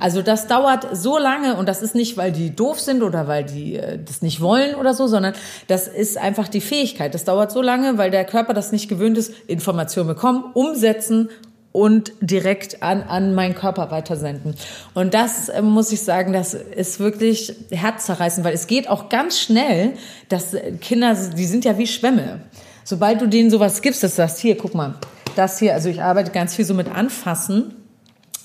[0.00, 3.44] Also das dauert so lange und das ist nicht, weil die doof sind oder weil
[3.44, 5.34] die äh, das nicht wollen oder so, sondern
[5.66, 7.14] das ist einfach die Fähigkeit.
[7.14, 11.28] Das dauert so lange, weil der Körper das nicht gewöhnt ist, Information bekommen, umsetzen
[11.74, 14.54] und direkt an, an meinen Körper weitersenden.
[14.94, 19.40] Und das äh, muss ich sagen, das ist wirklich herzzerreißend, weil es geht auch ganz
[19.40, 19.94] schnell,
[20.28, 22.42] dass äh, Kinder, die sind ja wie Schwämme.
[22.84, 24.94] Sobald du denen sowas gibst, das sagst, hier, guck mal,
[25.34, 27.74] das hier, also ich arbeite ganz viel so mit Anfassen,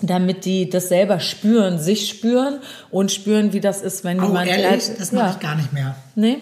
[0.01, 2.57] damit die das selber spüren, sich spüren
[2.89, 4.47] und spüren, wie das ist, wenn Oh, jemand...
[4.47, 4.89] ehrlich?
[4.97, 5.31] Das mache ja.
[5.33, 5.95] ich gar nicht mehr.
[6.19, 6.37] Nee?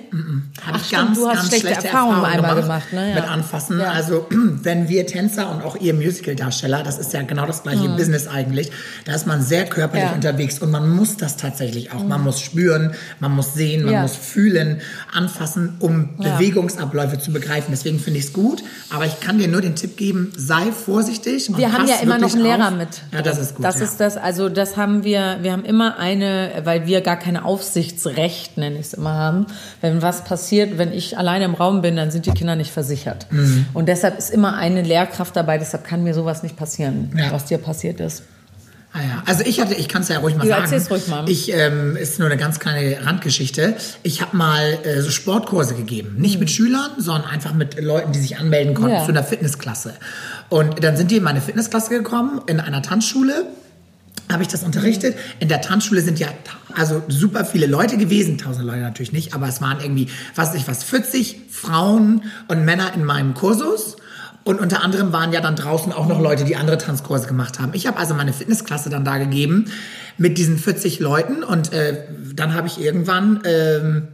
[0.66, 3.10] Habe Ach, ich stimmt, ganz, du hast ganz schlechte schlechte Erfahrungen Erfahrungen einmal gemacht, ne?
[3.10, 3.16] Ja.
[3.16, 3.80] mit Anfassen.
[3.80, 3.92] Ja.
[3.92, 8.28] Also wenn wir Tänzer und auch ihr Musical-Darsteller, das ist ja genau das gleiche Business
[8.28, 8.72] eigentlich,
[9.06, 10.08] da ist man sehr körperlich Mhm.
[10.08, 10.12] Ja.
[10.12, 10.16] Mhm.
[10.16, 12.04] unterwegs und man muss das tatsächlich auch.
[12.04, 14.82] Man muss spüren, man muss sehen, man muss fühlen,
[15.13, 16.10] anfassen, um.
[16.18, 17.68] Bewegungsabläufe zu begreifen.
[17.72, 21.50] Deswegen finde ich es gut, aber ich kann dir nur den Tipp geben, sei vorsichtig.
[21.56, 22.74] Wir haben ja immer noch einen Lehrer auf.
[22.76, 22.88] mit.
[23.12, 23.66] Ja, das ist gut.
[23.66, 27.46] Das ist das, also das haben wir, wir haben immer eine, weil wir gar keine
[27.46, 29.46] Aufsichtsrecht, nenne ich es immer, haben.
[29.82, 33.27] Wenn was passiert, wenn ich alleine im Raum bin, dann sind die Kinder nicht versichert.
[33.32, 33.67] Mhm.
[33.73, 37.32] Und deshalb ist immer eine Lehrkraft dabei, deshalb kann mir sowas nicht passieren, Ja.
[37.32, 38.23] was dir passiert ist.
[38.93, 39.23] Ah ja.
[39.25, 40.84] Also ich hatte, ich kann es ja ruhig mal Ja, sagen.
[40.89, 41.30] ruhig mal.
[41.30, 43.75] Ich ähm, ist nur eine ganz kleine Randgeschichte.
[44.01, 48.19] Ich habe mal äh, so Sportkurse gegeben, nicht mit Schülern, sondern einfach mit Leuten, die
[48.19, 49.03] sich anmelden konnten Ja.
[49.03, 49.93] zu einer Fitnessklasse.
[50.49, 53.45] Und dann sind die in meine Fitnessklasse gekommen in einer Tanzschule.
[54.32, 55.16] Habe ich das unterrichtet?
[55.40, 56.28] In der Tanzschule sind ja
[56.74, 60.68] also super viele Leute gewesen, tausend Leute natürlich nicht, aber es waren irgendwie, was ich
[60.68, 63.96] was, 40 Frauen und Männer in meinem Kursus.
[64.44, 67.72] Und unter anderem waren ja dann draußen auch noch Leute, die andere Tanzkurse gemacht haben.
[67.74, 69.66] Ich habe also meine Fitnessklasse dann da gegeben
[70.18, 74.08] mit diesen 40 Leuten und äh, dann habe ich irgendwann ähm,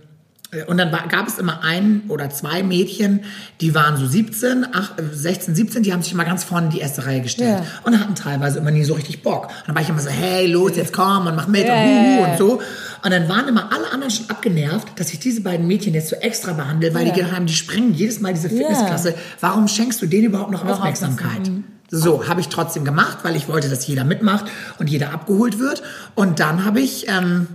[0.67, 3.21] und dann war, gab es immer ein oder zwei Mädchen,
[3.61, 6.79] die waren so 17, 8, 16, 17, die haben sich immer ganz vorne in die
[6.79, 7.65] erste Reihe gestellt Ja.
[7.83, 9.45] und hatten teilweise immer nie so richtig Bock.
[9.47, 11.81] Und dann war ich immer so, hey, los, jetzt komm und mach mit Ja, und
[11.89, 12.61] huhu und so.
[13.03, 16.15] Und dann waren immer alle anderen schon abgenervt, dass ich diese beiden Mädchen jetzt so
[16.17, 17.11] extra behandle, weil Ja.
[17.13, 19.15] die gedacht haben, die sprengen jedes Mal diese Fitnessklasse.
[19.41, 21.51] Warum schenkst du denen überhaupt noch Noch Aufmerksamkeit?
[21.91, 24.45] So, habe ich trotzdem gemacht, weil ich wollte, dass jeder mitmacht
[24.79, 25.83] und jeder abgeholt wird.
[26.15, 27.47] Und dann habe ich ähm,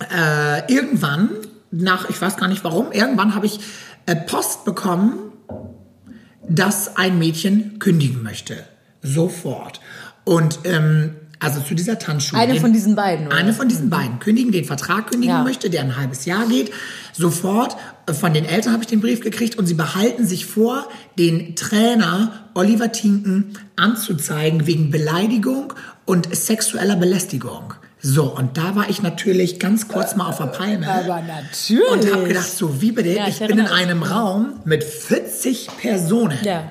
[0.00, 1.30] äh, irgendwann,
[1.70, 3.60] nach, ich weiß gar nicht warum, irgendwann habe ich
[4.06, 5.18] äh, Post bekommen,
[6.48, 8.56] dass ein Mädchen kündigen möchte.
[9.02, 9.80] Sofort.
[10.24, 12.40] Und ähm, also zu dieser Tanzschule.
[12.42, 13.36] Eine von diesen beiden, oder?
[13.36, 15.44] Eine von diesen beiden kündigen, den Vertrag kündigen Ja.
[15.44, 16.72] möchte, der ein halbes Jahr geht.
[17.12, 17.76] Sofort.
[18.06, 21.54] Äh, Von den Eltern habe ich den Brief gekriegt und sie behalten sich vor, den
[21.54, 25.72] Trainer Oliver Tinken anzuzeigen wegen Beleidigung
[26.06, 27.74] und sexueller Belästigung.
[28.00, 30.88] So, und da war ich natürlich ganz kurz mal auf der Palme.
[30.88, 31.90] Aber natürlich.
[31.90, 35.68] Und habe gedacht, so wie bitte, Ja, ich, ich bin in einem Raum mit 40
[35.80, 36.38] Personen.
[36.42, 36.70] Ja.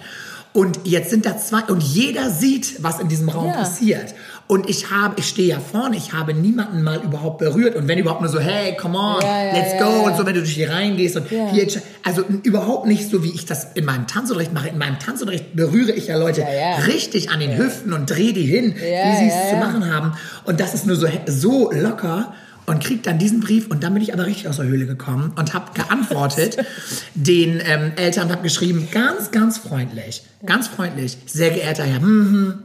[0.58, 3.58] Und jetzt sind da zwei, und jeder sieht, was in diesem Raum Ja.
[3.58, 4.16] passiert.
[4.48, 7.76] Und ich habe, ich stehe ja vorne, ich habe niemanden mal überhaupt berührt.
[7.76, 10.08] Und wenn überhaupt nur so, hey, come on, Ja, ja, let's go.
[10.08, 11.68] Und so, wenn du durch hier reingehst und hier,
[12.04, 14.70] also überhaupt nicht so, wie ich das in meinem Tanzunterricht mache.
[14.70, 16.44] In meinem Tanzunterricht berühre ich ja Leute
[16.88, 20.14] richtig an den Hüften und drehe die hin, wie sie es zu machen haben.
[20.46, 22.34] Und das ist nur so, so locker.
[22.68, 25.32] Und krieg dann diesen Brief und dann bin ich aber richtig aus der Höhle gekommen
[25.38, 26.58] und habe geantwortet
[27.16, 32.34] den ähm, Eltern und habe geschrieben, ganz, ganz freundlich, ganz freundlich, sehr geehrter Herr, hm,
[32.34, 32.64] hm,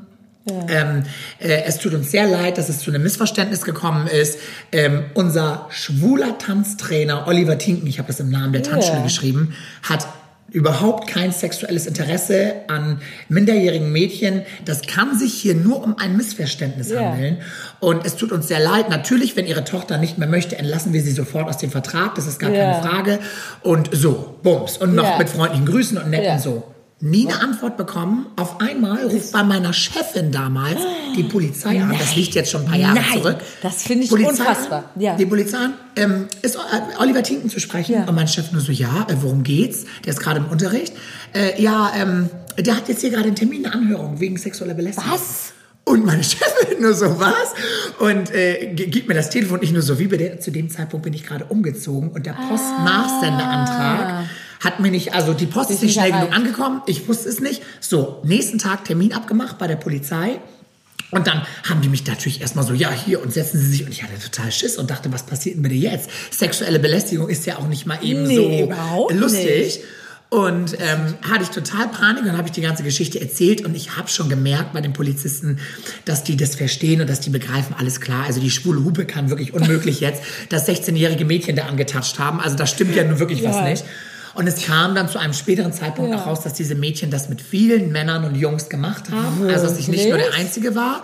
[0.69, 1.05] ähm,
[1.39, 4.39] äh, es tut uns sehr leid, dass es zu einem Missverständnis gekommen ist.
[4.73, 9.05] Ähm, unser schwuler Tanztrainer Oliver Tinken, ich habe das im Namen der Tanzschule Ja.
[9.05, 10.07] geschrieben, hat
[10.53, 14.43] überhaupt kein sexuelles Interesse an minderjährigen Mädchen.
[14.65, 17.01] Das kann sich hier nur um ein Missverständnis Ja.
[17.01, 17.39] handeln.
[17.81, 18.91] Und es tut uns sehr leid.
[18.91, 22.15] Natürlich, wenn Ihre Tochter nicht mehr möchte, entlassen wir sie sofort aus dem Vertrag.
[22.15, 22.73] Das ist gar Ja.
[22.81, 23.19] keine Frage.
[23.63, 24.77] Und so, bums.
[24.77, 25.19] Und noch Ja.
[25.19, 26.35] mit freundlichen Grüßen und nett Ja.
[26.35, 26.63] und so.
[27.05, 28.27] Nie eine Antwort bekommen.
[28.37, 30.79] Auf einmal ruft bei meiner Chefin damals
[31.17, 31.93] die Polizei an.
[31.99, 33.39] Das liegt jetzt schon ein paar Jahre Nein, zurück.
[33.61, 34.85] das finde ich Polizei unfassbar.
[34.97, 35.17] Ja.
[35.17, 36.59] Die Polizei an, ähm, ist äh,
[37.01, 37.95] Oliver Tinken zu sprechen?
[37.95, 38.05] Ja.
[38.05, 39.85] Und mein Chef nur so, ja, äh, worum geht's?
[40.05, 40.93] Der ist gerade im Unterricht.
[41.35, 45.13] Äh, ja, ähm, der hat jetzt hier gerade einen Termin, eine Anhörung wegen sexueller Belästigung.
[45.13, 45.55] Was?
[45.83, 47.53] Und meine Chefin nur so, was?
[47.99, 50.39] Und äh, gibt mir das Telefon ich nur so, wie bitte?
[50.39, 54.27] Zu dem Zeitpunkt bin ich gerade umgezogen und der Postnachsendeantrag
[54.65, 57.63] hat mir nicht, also die Post ist nicht schnell genug angekommen, ich wusste es nicht.
[57.81, 60.41] So, nächsten Tag Termin abgemacht bei der Polizei.
[61.11, 63.85] Und dann haben die mich natürlich erstmal so, ja, hier und setzen Sie sich.
[63.85, 66.09] Und ich hatte total Schiss und dachte, was passiert denn bitte jetzt?
[66.31, 69.45] Sexuelle Belästigung ist ja auch nicht mal eben Nee, so lustig.
[69.65, 69.81] nicht.
[70.31, 73.99] Und ähm, hatte ich total Panik und habe ich die ganze Geschichte erzählt und ich
[73.99, 75.59] habe schon gemerkt bei den Polizisten,
[76.07, 78.25] dass die das verstehen und dass die begreifen, alles klar.
[78.27, 82.41] Also die schwule Hupe kann wirklich unmöglich jetzt das 16-jährige Mädchen da angetatscht haben.
[82.41, 83.69] Also da stimmt ja nun wirklich was Ja.
[83.69, 83.85] nicht.
[84.35, 86.21] Und es kam dann zu einem späteren Zeitpunkt Ja.
[86.23, 89.47] auch raus, dass diese Mädchen das mit vielen Männern und Jungs gemacht haben.
[89.49, 90.33] also dass ich nicht nur der?
[90.35, 91.03] Einzige war.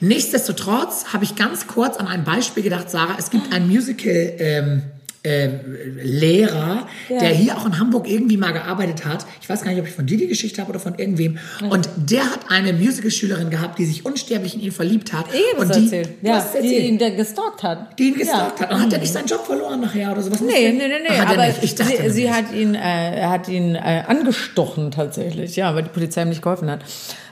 [0.00, 3.16] Nichtsdestotrotz habe ich ganz kurz an ein Beispiel gedacht, Sarah.
[3.18, 4.32] Es gibt ein Musical.
[4.38, 7.18] Ähm, äh, Lehrer, Ja.
[7.18, 9.26] der hier auch in Hamburg irgendwie mal gearbeitet hat.
[9.42, 11.38] Ich weiß gar nicht, ob ich von dir die Geschichte habe oder von irgendwem.
[11.68, 15.26] Und der hat eine Musicalschülerin gehabt, die sich unsterblich in ihn verliebt hat.
[15.26, 16.10] Habe und die, erzählt.
[16.22, 17.98] Ja, die ihn der gestalkt hat.
[17.98, 18.66] die ihn gestalkt ja.
[18.66, 18.74] hat.
[18.74, 20.40] Und hat er nicht seinen Job verloren nachher oder sowas?
[20.40, 21.14] Nee, nee, nee, nee.
[21.14, 21.62] Er aber nicht.
[21.62, 25.82] Ich dachte sie, sie hat ihn, äh, er hat ihn äh, angestochen tatsächlich, ja, weil
[25.82, 26.80] die Polizei ihm nicht geholfen hat.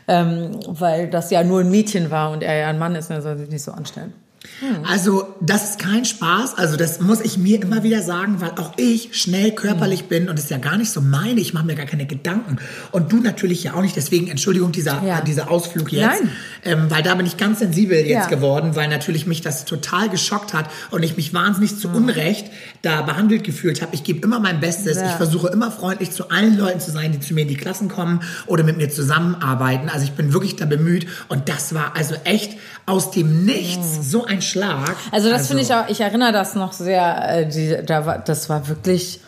[0.07, 3.17] Ähm, weil das ja nur ein Mädchen war und er ja ein Mann ist, und
[3.17, 4.13] er soll sich nicht so anstellen.
[4.89, 6.57] Also, das ist kein Spaß.
[6.57, 10.09] Also, das muss ich mir immer wieder sagen, weil auch ich schnell körperlich Mhm.
[10.09, 11.41] bin und es ist ja gar nicht so meine.
[11.41, 12.57] Ich mache mir gar keine Gedanken.
[12.93, 13.97] Und du natürlich ja auch nicht.
[13.97, 15.21] Deswegen, Entschuldigung, dieser, Ja.
[15.21, 16.23] dieser Ausflug jetzt.
[16.23, 16.31] Nein.
[16.65, 18.27] Ähm, weil da bin ich ganz sensibel jetzt Ja.
[18.27, 22.47] geworden, weil natürlich mich das total geschockt hat und ich mich wahnsinnig zu Unrecht
[22.83, 23.95] da behandelt gefühlt habe.
[23.95, 24.97] Ich gebe immer mein Bestes.
[24.99, 25.07] Ja.
[25.11, 27.89] Ich versuche immer freundlich zu allen Leuten zu sein, die zu mir in die Klassen
[27.89, 29.89] kommen oder mit mir zusammenarbeiten.
[29.89, 31.07] Also ich bin wirklich da bemüht.
[31.29, 34.97] Und das war also echt aus dem Nichts so ein Schlag.
[35.13, 38.49] Also das finde ich auch, ich erinnere das noch sehr, äh, die, da war, das
[38.49, 39.21] war wirklich,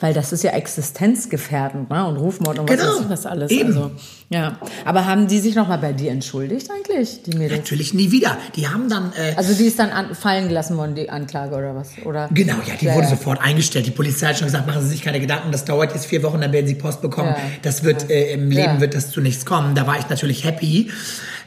[0.00, 2.06] weil das ist ja existenzgefährdend, ne?
[2.06, 3.00] Und Rufmord und was Genau.
[3.00, 3.50] ich was alles.
[3.50, 3.68] Eben.
[3.68, 3.90] Also,
[4.28, 4.56] ja.
[4.84, 7.60] Aber haben die sich nochmal bei dir entschuldigt eigentlich, die Mädels?
[7.60, 8.36] Natürlich nie wieder.
[8.56, 9.12] Die haben dann.
[9.16, 11.90] Äh, Also die ist dann an, fallen gelassen worden, die Anklage oder was?
[12.04, 12.28] Oder?
[12.32, 13.10] Genau, ja, die Ja, wurde ja.
[13.10, 13.86] sofort eingestellt.
[13.86, 16.40] Die Polizei hat schon gesagt, machen Sie sich keine Gedanken, das dauert jetzt vier Wochen,
[16.42, 17.28] dann werden Sie Post bekommen.
[17.30, 17.36] Ja.
[17.62, 19.74] Das wird, äh, im Leben wird das zu nichts kommen.
[19.74, 20.90] Da war ich natürlich happy.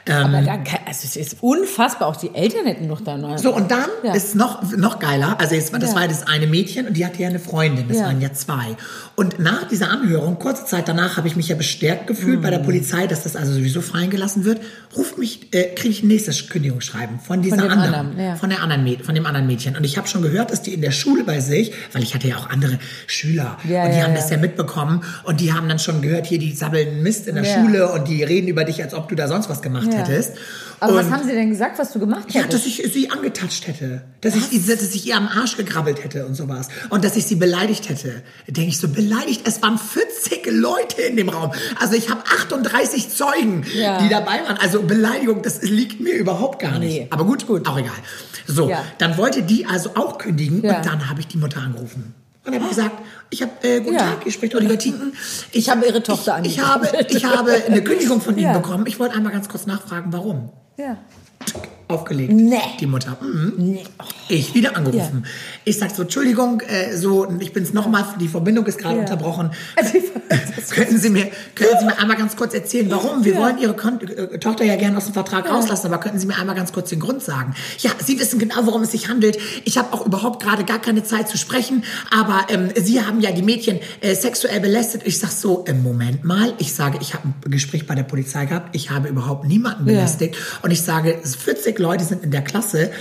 [0.05, 2.07] Ähm, Aber dann, also es ist unfassbar.
[2.07, 3.37] Auch die Eltern hätten doch da noch.
[3.37, 4.13] So, und dann Ja.
[4.13, 5.35] ist noch, noch geiler.
[5.39, 5.95] Also, jetzt, das Ja.
[5.95, 7.87] war das eine Mädchen und die hatte ja eine Freundin.
[7.87, 8.05] Das Ja.
[8.05, 8.75] waren ja zwei.
[9.15, 12.43] Und nach dieser Anhörung, kurze Zeit danach, habe ich mich ja bestärkt gefühlt Mhm.
[12.43, 14.61] bei der Polizei, dass das also sowieso fallen gelassen wird.
[14.95, 18.35] Ruft mich, äh, kriege ich ein nächstes Kündigungsschreiben von dieser dem anderen, anderen, ja.
[18.35, 19.75] von der anderen Mäd von dem anderen Mädchen.
[19.75, 22.27] Und ich habe schon gehört, dass die in der Schule bei sich, weil ich hatte
[22.27, 25.79] ja auch andere Schüler Ja, und die haben das ja mitbekommen und die haben dann
[25.79, 27.43] schon gehört, hier die sabbeln Mist in der.
[27.49, 29.98] Schule und die reden über dich, als ob du da sonst was gemacht Ja.
[29.99, 30.33] Hättest.
[30.81, 32.65] Aber was Und- haben sie denn gesagt, was du gemacht ja, hättest?
[32.65, 34.01] dass ich sie angetatscht hätte.
[34.21, 36.69] Dass ich, dass ich ihr am Arsch gegrabbelt hätte und sowas.
[36.89, 38.21] Und dass ich sie beleidigt hätte.
[38.47, 39.41] Da denke ich so, beleidigt?
[39.45, 41.51] Es waren 40 Leute in dem Raum.
[41.81, 44.01] Also ich habe 38 Zeugen, Ja.
[44.01, 44.57] die dabei waren.
[44.57, 46.93] Also Beleidigung, das liegt mir überhaupt gar nicht.
[46.93, 47.07] Nee.
[47.09, 47.91] Aber gut, gut, auch egal.
[48.47, 48.83] So, Ja.
[48.99, 50.77] dann wollte die also auch kündigen Ja.
[50.77, 52.13] und dann habe ich die Mutter angerufen.
[52.57, 52.95] Und habe gesagt,
[53.29, 53.99] ich habe, äh, guten Ja.
[53.99, 55.13] Tag, hier spricht Oliver Tinken.
[55.51, 58.57] Ich habe Ihre Tochter ich, ich habe, ich habe eine Kündigung von Ihnen Ja.
[58.57, 58.85] bekommen.
[58.87, 60.97] Ich wollte einmal ganz kurz nachfragen, warum ja.
[61.93, 62.31] Aufgelegt.
[62.31, 62.57] Nee.
[62.79, 63.17] Die Mutter.
[63.21, 63.79] Mhm.
[64.29, 65.25] Ich wieder angerufen.
[65.65, 69.01] Ich sag so, Entschuldigung, äh, so, ich bin's nochmal, die Verbindung ist gerade Ja.
[69.01, 69.51] unterbrochen.
[70.29, 71.25] Also könnten Sie mir,
[71.55, 73.25] können Sie mir einmal ganz kurz erzählen, warum?
[73.25, 76.27] Wir wollen Ihre Kon äh, Tochter ja gerne aus dem Vertrag rauslassen, aber könnten Sie
[76.27, 77.55] mir einmal ganz kurz den Grund sagen?
[77.79, 79.39] Ja, Sie wissen genau, worum es sich handelt.
[79.65, 83.31] Ich habe auch überhaupt gerade gar keine Zeit zu sprechen, aber ähm, Sie haben ja
[83.31, 85.07] die Mädchen äh, sexuell belästigt.
[85.07, 88.45] Ich sag so, im Moment mal, ich sage, ich habe ein Gespräch bei der Polizei
[88.45, 89.93] gehabt, ich habe überhaupt niemanden Ja.
[89.95, 92.91] belästigt und ich sage, 40 Leute sind in der Klasse.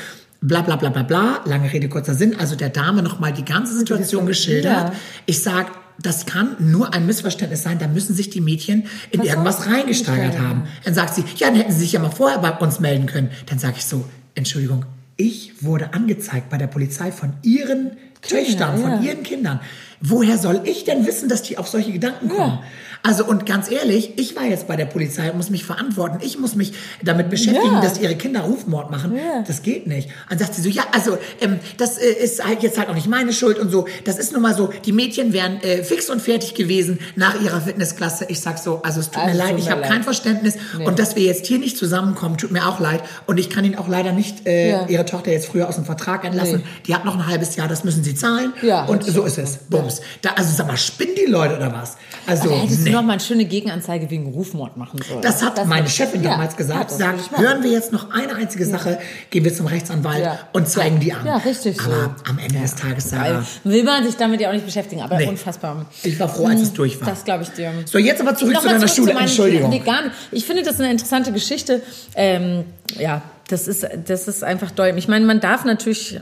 [0.40, 3.76] Bla bla bla bla bla, lange Rede, kurzer Sinn, also der Dame nochmal die ganze
[3.76, 4.90] Situation geschildert.
[4.90, 4.92] Ja.
[5.26, 5.66] Ich sag,
[6.00, 10.64] das kann nur ein Missverständnis sein, da müssen sich die Mädchen in irgendwas reingesteigert haben.
[10.84, 13.30] Dann sagt sie, ja, dann hätten sie sich ja mal vorher bei uns melden können.
[13.46, 14.04] Dann sage ich so,
[14.36, 14.84] Entschuldigung,
[15.16, 19.10] ich wurde angezeigt bei der Polizei von ihren Töchtern, von ja.
[19.10, 19.60] ihren Kindern.
[20.00, 22.60] Woher soll ich denn wissen, dass die auf solche Gedanken kommen?
[23.02, 26.18] Also und ganz ehrlich, ich war jetzt bei der Polizei und muss mich verantworten.
[26.20, 27.80] Ich muss mich damit beschäftigen, Ja.
[27.80, 29.16] dass ihre Kinder Rufmord machen.
[29.16, 29.44] Ja.
[29.46, 30.08] Das geht nicht.
[30.28, 33.08] Dann sagt sie so, ja, also ähm, das äh, ist halt jetzt halt auch nicht
[33.08, 33.86] meine Schuld und so.
[34.04, 37.60] Das ist nun mal so, die Mädchen wären äh, fix und fertig gewesen nach ihrer
[37.60, 38.26] Fitnessklasse.
[38.28, 40.98] Ich sag so, also es tut Also, mir leid, tut ich habe kein Verständnis und
[40.98, 43.02] dass wir jetzt hier nicht zusammenkommen, tut mir auch leid.
[43.26, 44.86] Und ich kann Ihnen auch leider nicht äh, Ja.
[44.88, 46.56] Ihre Tochter jetzt früher aus dem Vertrag entlassen.
[46.58, 46.82] Nee.
[46.86, 48.52] Die hat noch ein halbes Jahr, das müssen Sie zahlen.
[48.62, 49.58] Ja, und so ist es.
[49.70, 50.00] Bums.
[50.22, 51.96] Da, also sag mal, spinnen die Leute oder was?
[52.26, 52.68] Also, nee.
[52.98, 55.22] Du noch mal eine schöne Gegenanzeige wegen Rufmord machen sollen.
[55.22, 56.90] Das hat meine hätte- Chefin Ja, damals gesagt.
[56.90, 58.98] das sagt, hören wir jetzt noch eine einzige Sache,
[59.30, 61.24] gehen wir zum Rechtsanwalt und zeigen die an.
[61.26, 61.90] Ja, richtig so.
[61.90, 65.16] Aber am Ende des Tages, Sarah, will man sich damit ja auch nicht beschäftigen, aber
[65.18, 65.26] Nee.
[65.26, 65.86] unfassbar.
[66.02, 67.08] ich war froh, als es durch war.
[67.08, 67.72] Das glaube ich dir.
[67.86, 69.12] So, jetzt aber zurück zu Nochmal deiner Schule.
[69.12, 69.70] zu Entschuldigung.
[69.70, 70.14] Nee, gar nicht.
[70.32, 71.82] Ich finde das eine interessante Geschichte.
[72.14, 72.64] Ähm,
[72.98, 74.92] ja, das ist, das ist einfach doll.
[74.96, 76.20] Ich meine, man darf natürlich, ja,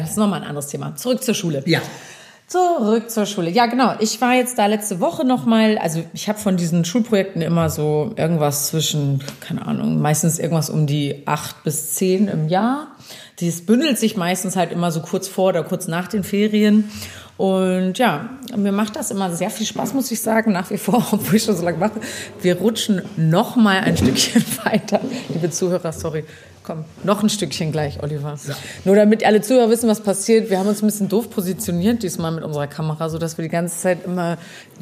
[0.00, 0.96] das ist nochmal ein anderes Thema.
[0.96, 1.62] Zurück zur Schule.
[1.66, 1.80] Ja.
[2.46, 3.50] Zurück zur Schule.
[3.50, 3.94] Ja, genau.
[3.98, 8.12] Ich war jetzt da letzte Woche nochmal, also ich habe von diesen Schulprojekten immer so
[8.14, 12.86] irgendwas zwischen, keine Ahnung, meistens irgendwas um die acht bis zehn im Jahr.
[13.40, 16.88] Das bündelt sich meistens halt immer so kurz vor oder kurz nach den Ferien.
[17.36, 21.04] Und ja, mir macht das immer sehr viel Spaß, muss ich sagen, nach wie vor,
[21.12, 22.00] obwohl ich schon so lange mache.
[22.40, 25.00] Wir rutschen noch mal ein Stückchen weiter.
[25.28, 26.24] Liebe Zuhörer, sorry.
[26.66, 28.36] Komm, noch ein Stückchen gleich, Oliver.
[28.84, 30.50] Nur damit alle Zuhörer wissen, was passiert.
[30.50, 33.48] Wir haben uns ein bisschen doof positioniert diesmal mit unserer Kamera, so dass wir die
[33.48, 34.36] ganze Zeit immer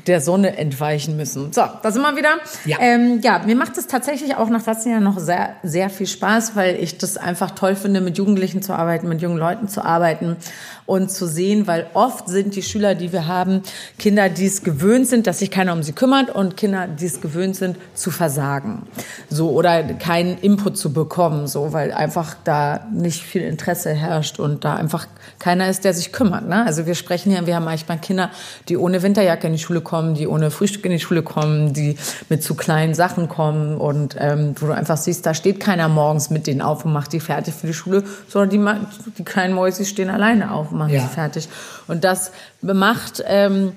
[0.07, 1.53] der Sonne entweichen müssen.
[1.53, 2.37] So, da sind wir wieder.
[2.65, 2.79] Ja.
[2.81, 6.57] Ähm, ja, mir macht es tatsächlich auch nach 13 Jahren noch sehr, sehr viel Spaß,
[6.57, 10.39] weil ich das einfach toll finde, mit Jugendlichen zu arbeiten, mit jungen Leuten zu arbeiten
[10.87, 13.63] und zu sehen, weil oft sind die Schüler, die wir haben,
[13.99, 17.21] Kinder, die es gewöhnt sind, dass sich keiner um sie kümmert und Kinder, die es
[17.21, 18.83] gewöhnt sind, zu versagen.
[19.31, 24.65] So, oder keinen Input zu bekommen, so, weil einfach da nicht viel Interesse herrscht und
[24.65, 25.07] da einfach
[25.39, 26.47] keiner ist, der sich kümmert.
[26.49, 26.67] Ne?
[26.67, 28.31] Also wir sprechen hier, wir haben manchmal Kinder,
[28.69, 31.97] die ohne Winterjacke in die Schule kommen, die ohne Frühstück in die Schule kommen, die
[32.29, 36.29] mit zu kleinen Sachen kommen und ähm, wo du einfach siehst, da steht keiner morgens
[36.29, 39.87] mit denen auf und macht die fertig für die Schule, sondern die, die kleinen Mäuse
[39.87, 41.01] stehen alleine auf machen Ja.
[41.03, 41.49] sie fertig.
[41.89, 43.73] Und das macht ähm,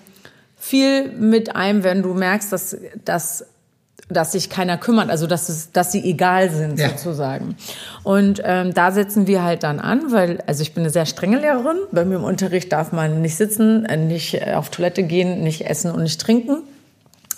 [0.57, 3.45] viel mit einem, wenn du merkst, dass, dass,
[4.09, 6.89] dass sich keiner kümmert, also dass, es, dass sie egal sind Ja.
[6.89, 7.55] sozusagen.
[8.03, 11.39] Und ähm, da setzen wir halt dann an, weil, also ich bin eine sehr strenge
[11.39, 11.77] Lehrerin.
[11.91, 15.65] Bei mir im Unterricht darf man nicht sitzen, äh, nicht äh, auf Toilette gehen, nicht
[15.69, 16.59] essen und nicht trinken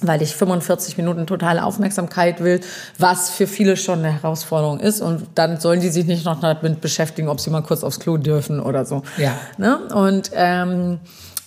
[0.02, 2.62] weil ich 45 Minuten totale Aufmerksamkeit will,
[2.98, 5.02] was für viele schon eine Herausforderung ist.
[5.02, 8.18] Und dann sollen die sich nicht noch damit beschäftigen, ob sie mal kurz aufs Klo
[8.18, 9.04] dürfen oder so.
[9.18, 9.34] Ja.
[9.58, 9.78] Ne?
[9.94, 11.00] Und ähm,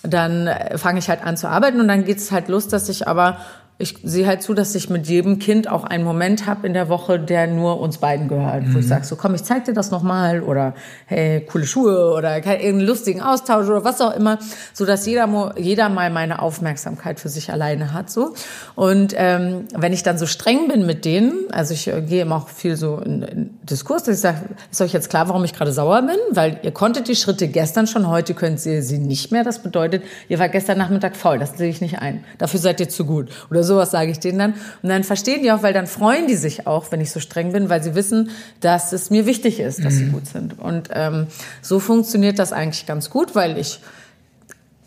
[0.03, 3.37] dann fange ich halt an zu arbeiten und dann geht's halt los, dass ich aber
[3.79, 6.89] ich sehe halt zu, dass ich mit jedem Kind auch einen Moment habe in der
[6.89, 8.67] Woche, der nur uns beiden gehört.
[8.67, 8.75] Mhm.
[8.75, 10.75] Wo ich sage, so komm, ich zeig dir das nochmal oder
[11.07, 14.37] hey, coole Schuhe oder irgendeinen lustigen Austausch oder was auch immer,
[14.73, 18.11] so dass jeder, jeder mal meine Aufmerksamkeit für sich alleine hat.
[18.11, 18.35] so
[18.75, 22.35] Und ähm, wenn ich dann so streng bin mit denen, also ich äh, gehe immer
[22.35, 24.37] auch viel so in, in Diskurs, dass ich sage,
[24.71, 26.17] ist euch jetzt klar, warum ich gerade sauer bin?
[26.29, 29.43] Weil ihr konntet die Schritte gestern schon, heute könnt ihr sie nicht mehr.
[29.43, 32.23] Das bedeutet, ihr war gestern Nachmittag faul, das sehe ich nicht ein.
[32.37, 33.29] Dafür seid ihr zu gut.
[33.49, 34.53] Oder sowas sage ich denen dann.
[34.81, 37.51] Und dann verstehen die auch, weil dann freuen die sich auch, wenn ich so streng
[37.51, 39.97] bin, weil sie wissen, dass es mir wichtig ist, dass mhm.
[39.97, 40.59] sie gut sind.
[40.59, 41.27] Und ähm,
[41.61, 43.79] so funktioniert das eigentlich ganz gut, weil ich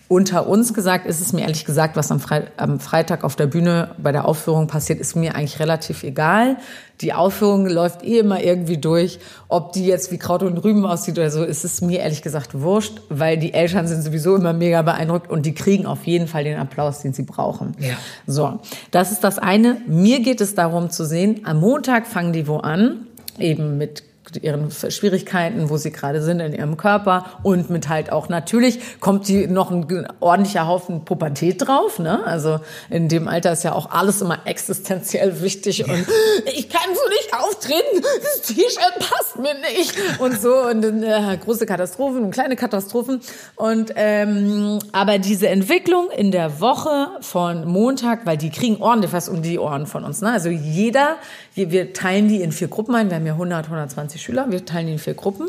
[0.09, 3.47] unter uns gesagt ist es mir ehrlich gesagt, was am, Fre am, Freitag auf der
[3.47, 6.57] Bühne bei der Aufführung passiert, ist mir eigentlich relativ egal.
[7.01, 9.19] Die Aufführung läuft eh immer irgendwie durch.
[9.49, 12.61] Ob die jetzt wie Kraut und Rüben aussieht oder so, ist es mir ehrlich gesagt
[12.61, 16.45] wurscht, weil die Eltern sind sowieso immer mega beeindruckt und die kriegen auf jeden Fall
[16.45, 17.77] den Applaus, den sie brauchen.
[17.81, 17.97] Ja.
[18.27, 18.61] So,
[18.93, 19.79] das ist das eine.
[19.87, 23.07] Mir geht es darum zu sehen, am Montag fangen die wo an,
[23.39, 24.05] eben mit
[24.43, 27.25] ihren Schwierigkeiten, wo sie gerade sind in ihrem Körper.
[27.43, 32.25] Und mit halt auch natürlich kommt die noch ein ordentlicher Haufen Pubertät drauf, ne?
[32.27, 32.61] Also
[32.91, 36.07] in dem Alter ist ja auch alles immer existenziell wichtig und
[36.47, 39.95] ich kann so nicht auftreten, das T-Shirt passt mir nicht.
[40.19, 43.21] Und so und äh, große Katastrophen und kleine Katastrophen.
[43.55, 49.29] Und ähm, aber diese Entwicklung in der Woche von Montag, weil die kriegen ordentlich was
[49.29, 50.33] um die Ohren von uns, ne?
[50.33, 51.17] Also jeder,
[51.55, 54.87] wir teilen die in vier Gruppen ein, wir haben ja 100, 120 Schüler, wir teilen
[54.87, 55.49] die in vier Gruppen.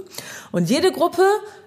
[0.51, 1.23] Und jede Gruppe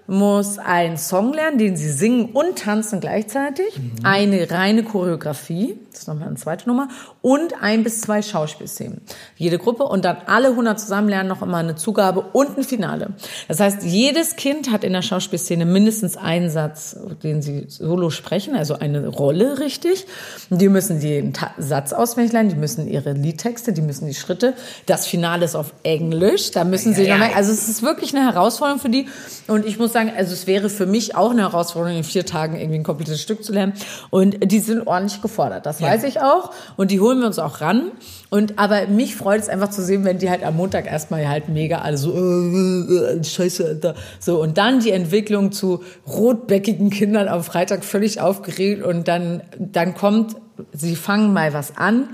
[0.07, 3.91] muss einen Song lernen, den sie singen und tanzen gleichzeitig, mhm.
[4.03, 6.89] eine reine Choreografie, das ist nochmal eine zweite Nummer,
[7.21, 9.01] und ein bis zwei Schauspielszenen.
[9.37, 13.11] Jede Gruppe und dann alle 100 zusammen lernen noch immer eine Zugabe und ein Finale.
[13.47, 18.55] Das heißt, jedes Kind hat in der Schauspielszene mindestens einen Satz, den sie solo sprechen,
[18.55, 20.07] also eine Rolle richtig.
[20.49, 24.53] Die müssen den Ta Satz auswendig lernen, die müssen ihre Liedtexte, die müssen die Schritte.
[24.85, 28.25] Das Finale ist auf Englisch, da müssen sie ja, noch also es ist wirklich eine
[28.25, 29.07] Herausforderung für die
[29.47, 32.57] und ich muss sagen, also es wäre für mich auch eine Herausforderung, in vier Tagen
[32.57, 33.73] irgendwie ein komplettes Stück zu lernen
[34.09, 35.87] und die sind ordentlich gefordert, das ja.
[35.87, 37.91] weiß ich auch und die holen wir uns auch ran.
[38.29, 41.49] Und aber mich freut es einfach zu sehen, wenn die halt am Montag erstmal halt
[41.49, 43.95] mega alle so äh, äh, Scheiße, Alter.
[44.19, 49.95] so und dann die Entwicklung zu rotbäckigen Kindern am Freitag völlig aufgeregt und dann dann
[49.95, 50.37] kommt,
[50.71, 52.09] sie fangen mal was an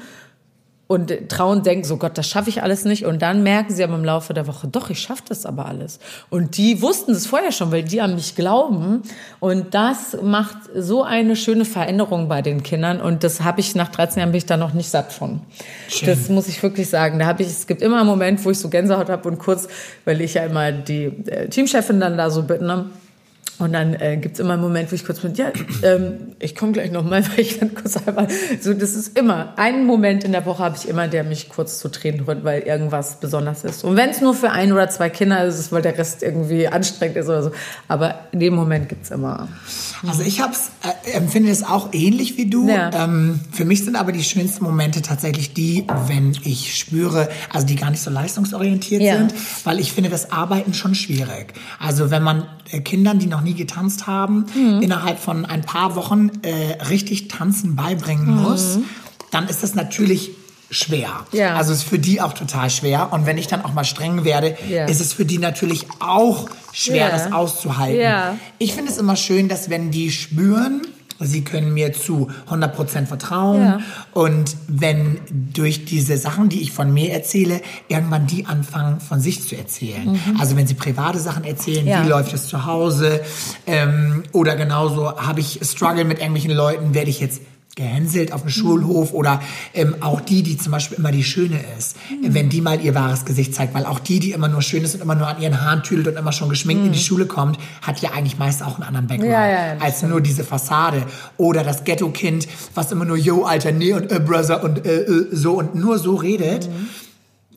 [0.88, 3.06] und trauen, denken, so Gott, das schaffe ich alles nicht.
[3.06, 6.00] Und dann merken sie aber im Laufe der Woche, doch, ich schaffe das aber alles.
[6.30, 9.02] Und die wussten es vorher schon, weil die an mich glauben.
[9.42, 13.02] Und das macht so eine schöne Veränderung bei den Kindern.
[13.02, 15.42] Und das habe ich nach 13 Jahren bin ich da noch nicht satt von.
[15.90, 16.08] Schön.
[16.08, 17.20] Das muss ich wirklich sagen.
[17.20, 19.68] Da habe ich, es gibt immer einen Moment, wo ich so Gänsehaut habe und kurz,
[20.06, 22.86] weil ich ja immer die äh, Teamchefin dann da so bitte, ne?
[23.60, 26.56] Und dann äh, gibt es immer einen Moment, wo ich kurz bin, ja, ähm, ich
[26.56, 28.28] komme gleich nochmal, weil ich dann kurz einmal,
[28.62, 31.80] so das ist immer, einen Moment in der Woche habe ich immer, der mich kurz
[31.80, 33.84] zu Tränen rührt, weil irgendwas besonders ist.
[33.84, 37.18] Und wenn es nur für ein oder zwei Kinder ist, weil der Rest irgendwie anstrengend
[37.18, 37.52] ist oder so.
[37.88, 39.48] Aber in dem Moment gibt's immer.
[40.08, 42.70] Also ich hab's, äh, empfinde es auch ähnlich wie du.
[42.70, 42.92] Ja.
[42.94, 47.76] Ähm, für mich sind aber die schönsten Momente tatsächlich die, wenn ich spüre, also die
[47.76, 49.18] gar nicht so leistungsorientiert ja.
[49.18, 51.54] sind, weil ich finde das Arbeiten schon schwierig.
[51.80, 54.82] Also wenn man äh, Kindern, die noch nie getanzt haben, mhm.
[54.82, 58.44] innerhalb von ein paar Wochen äh, richtig tanzen beibringen mhm.
[58.44, 58.80] muss,
[59.32, 60.32] dann ist das natürlich
[60.70, 61.26] schwer.
[61.32, 61.56] Ja.
[61.56, 63.14] Also ist für die auch total schwer.
[63.14, 64.86] Und wenn ich dann auch mal streng werde, ja.
[64.86, 67.10] ist es für die natürlich auch schwer, ja.
[67.10, 68.02] das auszuhalten.
[68.02, 68.38] Ja.
[68.58, 70.82] Ich finde es immer schön, dass wenn die spüren,
[71.20, 73.62] Sie können mir zu 100% vertrauen.
[73.62, 73.80] Ja.
[74.14, 75.20] Und wenn
[75.54, 80.12] durch diese Sachen, die ich von mir erzähle, irgendwann die anfangen, von sich zu erzählen.
[80.12, 80.40] Mhm.
[80.40, 82.04] Also wenn sie private Sachen erzählen, ja.
[82.04, 83.22] wie läuft es zu Hause?
[83.66, 87.42] Ähm, oder genauso habe ich Struggle mit irgendwelchen Leuten, werde ich jetzt
[87.78, 89.40] gehänselt auf dem Schulhof oder
[89.74, 92.34] ähm, auch die, die zum Beispiel immer die Schöne ist, mhm.
[92.34, 94.96] wenn die mal ihr wahres Gesicht zeigt, weil auch die, die immer nur schön ist
[94.96, 96.88] und immer nur an ihren Haaren tüdelt und immer schon geschminkt mhm.
[96.88, 99.98] in die Schule kommt, hat ja eigentlich meist auch einen anderen Background ja, ja, als
[99.98, 100.12] stimmt.
[100.12, 101.04] nur diese Fassade
[101.38, 105.28] oder das Ghetto-Kind, was immer nur Yo, Alter, nee und äh, Brother und äh, äh,
[105.32, 106.68] so und nur so redet.
[106.68, 107.07] Mhm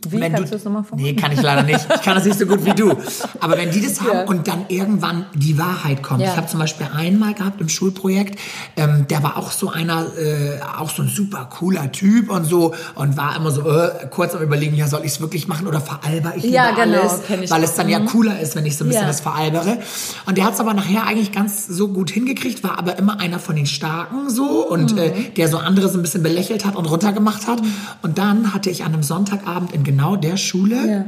[0.09, 1.81] wie wenn kannst du das nochmal Nee, kann ich leider nicht.
[1.95, 2.95] Ich kann das nicht so gut wie du.
[3.41, 4.25] Aber wenn die das haben ja.
[4.25, 6.21] und dann irgendwann die Wahrheit kommt.
[6.23, 6.31] Ja.
[6.31, 8.39] Ich habe zum Beispiel einmal gehabt im Schulprojekt,
[8.77, 12.75] ähm, der war auch so einer, äh, auch so ein super cooler Typ und so
[12.95, 15.81] und war immer so äh, kurz am überlegen, ja, soll ich es wirklich machen oder
[15.81, 17.51] veralber ich ja, genau, alles?
[17.51, 18.07] Weil es dann ja mhm.
[18.07, 19.09] cooler ist, wenn ich so ein bisschen ja.
[19.09, 19.79] das veralbere.
[20.27, 23.39] Und der hat es aber nachher eigentlich ganz so gut hingekriegt, war aber immer einer
[23.39, 24.99] von den Starken so und mhm.
[24.99, 27.63] äh, der so andere so ein bisschen belächelt hat und runtergemacht hat.
[27.63, 27.73] Mhm.
[28.03, 31.05] Und dann hatte ich an einem Sonntagabend in genau der Schule ja.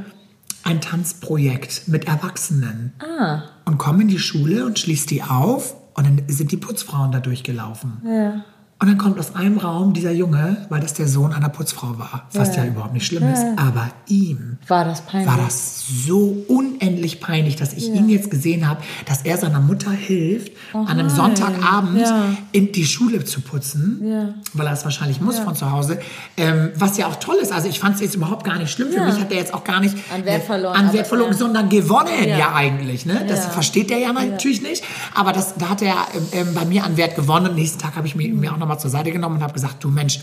[0.64, 2.92] ein Tanzprojekt mit Erwachsenen.
[2.98, 3.42] Ah.
[3.64, 7.20] Und komme in die Schule und schließe die auf und dann sind die Putzfrauen da
[7.20, 8.02] durchgelaufen.
[8.04, 8.44] Ja.
[8.82, 12.26] Und dann kommt aus einem Raum dieser Junge, weil das der Sohn einer Putzfrau war,
[12.32, 13.32] was ja, ja überhaupt nicht schlimm ja.
[13.32, 15.30] ist, aber ihm war das peinlich.
[15.30, 17.94] War das so unendlich peinlich, dass ich ja.
[17.94, 22.04] ihn jetzt gesehen habe, dass er seiner Mutter hilft, oh, an einem Sonntagabend
[22.50, 26.00] in die Schule zu putzen, weil er es wahrscheinlich muss von zu Hause.
[26.36, 27.52] Ähm, was ja auch toll ist.
[27.52, 28.90] Also ich fand es jetzt überhaupt gar nicht schlimm.
[28.90, 31.68] Für mich hat er jetzt auch gar nicht an Wert verloren, an Wert verloren sondern
[31.68, 33.06] gewonnen ja, eigentlich.
[33.06, 33.24] Ne?
[33.28, 34.82] Das versteht er ja natürlich nicht.
[35.14, 35.94] Aber das, da hat er
[36.32, 37.54] ähm, bei mir an Wert gewonnen.
[37.54, 39.88] Nächsten Tag habe ich mir, mir auch nochmal zur Seite genommen und habe gesagt, du
[39.88, 40.20] Mensch,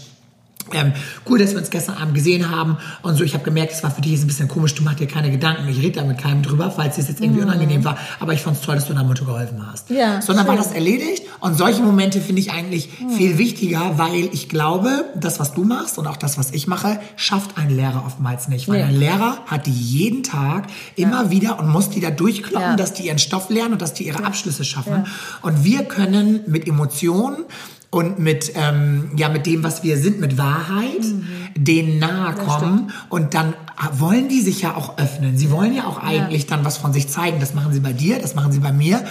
[0.73, 0.93] ähm,
[1.27, 3.23] cool, dass wir uns gestern Abend gesehen haben und so.
[3.23, 4.75] Ich habe gemerkt, es war für dich jetzt ein bisschen komisch.
[4.75, 5.67] Du machst dir keine Gedanken.
[5.67, 7.45] Ich rede da mit keinem drüber, falls es jetzt irgendwie mm.
[7.45, 7.97] unangenehm war.
[8.19, 9.89] Aber ich fand es toll, dass du deiner Mutter geholfen hast.
[9.89, 10.55] Ja, Sondern schön.
[10.55, 11.23] war das erledigt.
[11.39, 13.09] Und solche Momente finde ich eigentlich mm.
[13.11, 16.99] viel wichtiger, weil ich glaube, das, was du machst und auch das, was ich mache,
[17.15, 18.67] schafft ein Lehrer oftmals nicht.
[18.67, 18.89] Weil nee.
[18.89, 21.31] ein Lehrer hat die jeden Tag immer ja.
[21.31, 22.75] wieder und muss die da durchkloppen, ja.
[22.75, 25.05] dass die ihren Stoff lernen und dass die ihre Abschlüsse schaffen.
[25.41, 27.45] Und wir können mit Emotionen
[27.91, 31.25] und mit, ähm, ja, mit dem, was wir sind, mit Wahrheit, mhm.
[31.55, 32.91] denen nahe kommen.
[33.09, 33.55] Und dann
[33.93, 35.37] wollen die sich ja auch öffnen.
[35.37, 36.49] Sie wollen ja auch eigentlich ja.
[36.49, 37.39] dann was von sich zeigen.
[37.39, 39.03] Das machen sie bei dir, das machen sie bei mir.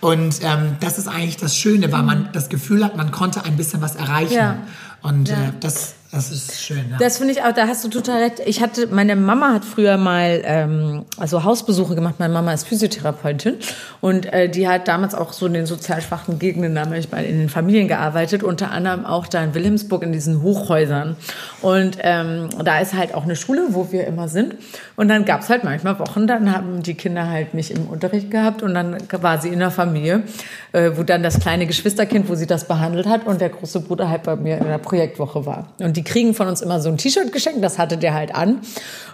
[0.00, 3.56] Und ähm, das ist eigentlich das Schöne, weil man das Gefühl hat, man konnte ein
[3.56, 4.34] bisschen was erreichen.
[4.34, 4.58] Ja.
[5.00, 5.36] Und ja.
[5.36, 6.86] Äh, das das ist schön.
[6.90, 6.96] Ja.
[6.98, 8.40] Das finde ich auch, da hast du total recht.
[8.46, 12.14] Ich hatte, meine Mama hat früher mal ähm, also Hausbesuche gemacht.
[12.18, 13.56] Meine Mama ist Physiotherapeutin
[14.00, 17.38] und äh, die hat damals auch so in den sozial schwachen Gegenden da manchmal in
[17.38, 21.16] den Familien gearbeitet, unter anderem auch da in Wilhelmsburg in diesen Hochhäusern.
[21.60, 24.54] Und ähm, da ist halt auch eine Schule, wo wir immer sind.
[24.98, 28.32] Und dann gab es halt manchmal Wochen, dann haben die Kinder halt mich im Unterricht
[28.32, 30.24] gehabt und dann war sie in der Familie,
[30.72, 34.08] äh, wo dann das kleine Geschwisterkind, wo sie das behandelt hat und der große Bruder
[34.08, 35.68] halt bei mir in der Projektwoche war.
[35.78, 38.58] Und die kriegen von uns immer so ein T-Shirt geschenkt, das hatte der halt an.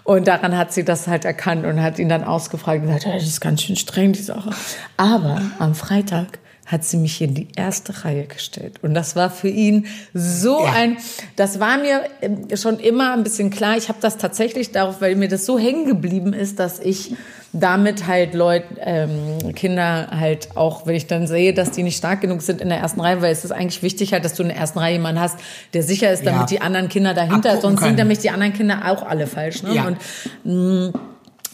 [0.05, 3.24] Und daran hat sie das halt erkannt und hat ihn dann ausgefragt und gesagt, das
[3.24, 4.53] ist ganz schön streng, die Sache.
[4.97, 8.74] Aber am Freitag hat sie mich in die erste Reihe gestellt.
[8.82, 10.72] Und das war für ihn so ja.
[10.72, 10.96] ein,
[11.36, 13.76] das war mir ähm, schon immer ein bisschen klar.
[13.76, 17.14] Ich habe das tatsächlich darauf, weil mir das so hängen geblieben ist, dass ich
[17.52, 22.20] damit halt Leute, ähm, Kinder halt auch, wenn ich dann sehe, dass die nicht stark
[22.20, 24.48] genug sind in der ersten Reihe, weil es ist eigentlich wichtig halt, dass du in
[24.48, 25.38] der ersten Reihe jemanden hast,
[25.72, 26.46] der sicher ist, damit ja.
[26.46, 27.90] die anderen Kinder dahinter, Abgucken sonst können.
[27.90, 29.62] sind nämlich die anderen Kinder auch alle falsch.
[29.62, 29.74] Ne?
[29.74, 29.86] Ja.
[29.86, 29.98] Und
[30.44, 30.92] mh, mm,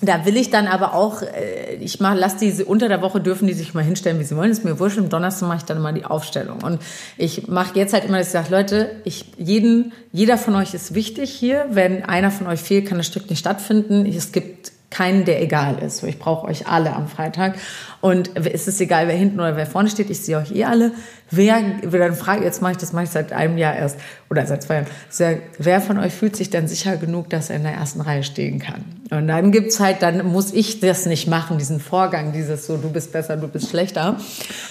[0.03, 3.47] da will ich dann aber auch, äh, ich mach, lass diese unter der Woche dürfen
[3.47, 4.51] die sich mal hinstellen, wie sie wollen.
[4.51, 4.99] Ist mir wurscht.
[4.99, 6.63] Am Donnerstag mache ich dann immer die Aufstellung.
[6.63, 6.81] Und
[7.17, 10.95] ich mache jetzt halt immer, dass ich sage, Leute, ich, jeden, jeder von euch ist
[10.95, 11.67] wichtig hier.
[11.71, 14.07] Wenn einer von euch fehlt, kann das Stück nicht stattfinden.
[14.07, 16.03] Es gibt keinen, der egal ist.
[16.03, 17.55] Ich brauche euch alle am Freitag.
[18.01, 20.11] Und es ist egal, wer hinten oder wer vorne steht.
[20.11, 20.93] Ich sehe euch eh alle.
[21.31, 23.99] Wer, dann frage jetzt mache ich das mache ich seit einem Jahr erst
[24.31, 24.87] oder seit zwei Jahren.
[25.09, 28.25] Sage, wer von euch fühlt sich denn sicher genug, dass er in der ersten Reihe
[28.25, 28.85] stehen kann?
[29.11, 32.91] Und dann gibt's halt, dann muss ich das nicht machen, diesen Vorgang, dieses so, du
[32.91, 34.17] bist besser, du bist schlechter.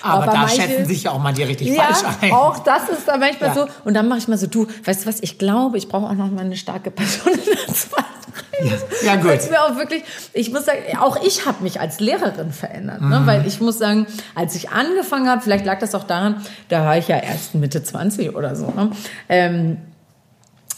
[0.01, 2.33] Aber, Aber da manche, schätzen sich ja auch mal die richtig ja, falsch ein.
[2.33, 3.55] Auch das ist dann manchmal ja.
[3.55, 3.67] so.
[3.85, 5.19] Und dann mache ich mal so, du, weißt du was?
[5.21, 8.28] Ich glaube, ich brauche auch noch mal eine starke Person in der zweiten
[8.63, 8.71] ja,
[9.05, 9.49] ja gut.
[9.49, 13.07] Mir auch wirklich, ich muss sagen, auch ich habe mich als Lehrerin verändert, ne?
[13.07, 13.11] mhm.
[13.11, 13.21] ne?
[13.25, 16.97] weil ich muss sagen, als ich angefangen habe, vielleicht lag das auch daran, da war
[16.97, 18.67] ich ja erst Mitte 20 oder so.
[18.67, 18.91] Ne?
[19.29, 19.77] Ähm,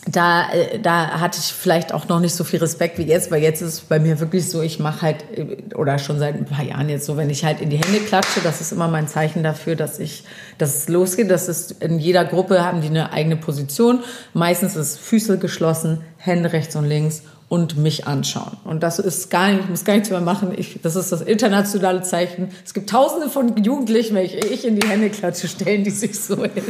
[0.07, 3.41] da, äh, da hatte ich vielleicht auch noch nicht so viel Respekt wie jetzt, weil
[3.41, 6.45] jetzt ist es bei mir wirklich so, ich mache halt, äh, oder schon seit ein
[6.45, 9.07] paar Jahren jetzt so, wenn ich halt in die Hände klatsche, das ist immer mein
[9.07, 10.23] Zeichen dafür, dass ich,
[10.57, 11.29] dass es losgeht.
[11.29, 13.99] Das ist in jeder Gruppe haben die eine eigene Position.
[14.33, 17.21] Meistens ist Füße geschlossen, Hände rechts und links
[17.51, 18.55] und mich anschauen.
[18.63, 20.53] Und das ist gar nicht, ich muss gar nichts mehr machen.
[20.55, 22.47] Ich, das ist das internationale Zeichen.
[22.63, 26.43] Es gibt tausende von Jugendlichen, welche ich in die Hände klatsche, stellen, die sich so
[26.43, 26.63] hin.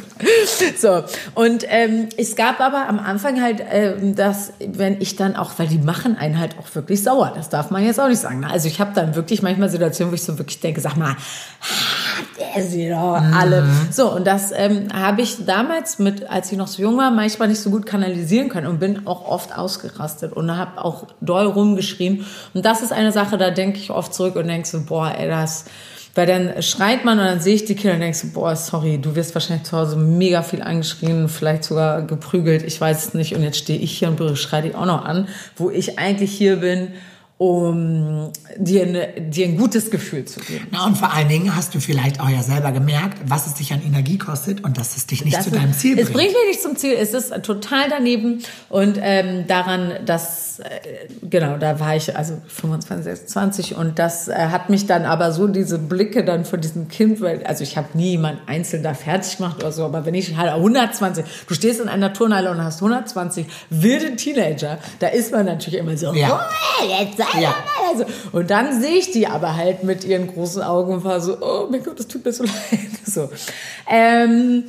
[0.79, 1.03] So.
[1.35, 5.67] Und ähm, es gab aber am Anfang halt, ähm, dass, wenn ich dann auch, weil
[5.67, 7.31] die machen einen halt auch wirklich sauer.
[7.35, 8.43] Das darf man jetzt auch nicht sagen.
[8.43, 11.15] Also ich habe dann wirklich manchmal Situationen, wo ich so wirklich denke, sag mal,
[12.39, 13.61] der sie doch alle.
[13.63, 13.87] Mhm.
[13.91, 17.49] So, und das ähm, habe ich damals mit, als ich noch so jung war, manchmal
[17.49, 21.45] nicht so gut kanalisieren können und bin auch oft ausgerastet und habe habe auch doll
[21.45, 22.25] rumgeschrien.
[22.53, 25.27] Und das ist eine Sache, da denke ich oft zurück und denke so, boah, ey,
[25.27, 25.65] das,
[26.15, 28.97] weil dann schreit man und dann sehe ich die Kinder und denke so, boah, sorry,
[28.97, 33.35] du wirst wahrscheinlich zu Hause mega viel angeschrien, vielleicht sogar geprügelt, ich weiß es nicht.
[33.35, 36.57] Und jetzt stehe ich hier und schreie dich auch noch an, wo ich eigentlich hier
[36.57, 36.89] bin,
[37.41, 40.67] um dir, eine, dir ein gutes Gefühl zu geben.
[40.69, 43.73] Na, und vor allen Dingen hast du vielleicht auch ja selber gemerkt, was es dich
[43.73, 46.07] an Energie kostet und dass es dich nicht das zu deinem Ziel bringt.
[46.07, 51.07] Es bringt mich nicht zum Ziel, es ist total daneben und ähm, daran, dass, äh,
[51.23, 55.47] genau, da war ich also 25, 26 und das äh, hat mich dann aber so
[55.47, 59.37] diese Blicke dann von diesem Kind, weil, also ich habe nie jemand einzeln da fertig
[59.37, 62.83] gemacht oder so, aber wenn ich halt 120, du stehst in einer Turnhalle und hast
[62.83, 66.47] 120 wilde Teenager, da ist man natürlich immer so, ja.
[66.79, 67.53] oh, jetzt ja.
[67.89, 71.37] Also, und dann sehe ich die aber halt mit ihren großen Augen und war so,
[71.41, 72.79] oh mein Gott, das tut mir so leid.
[73.05, 73.29] So.
[73.89, 74.63] Ähm,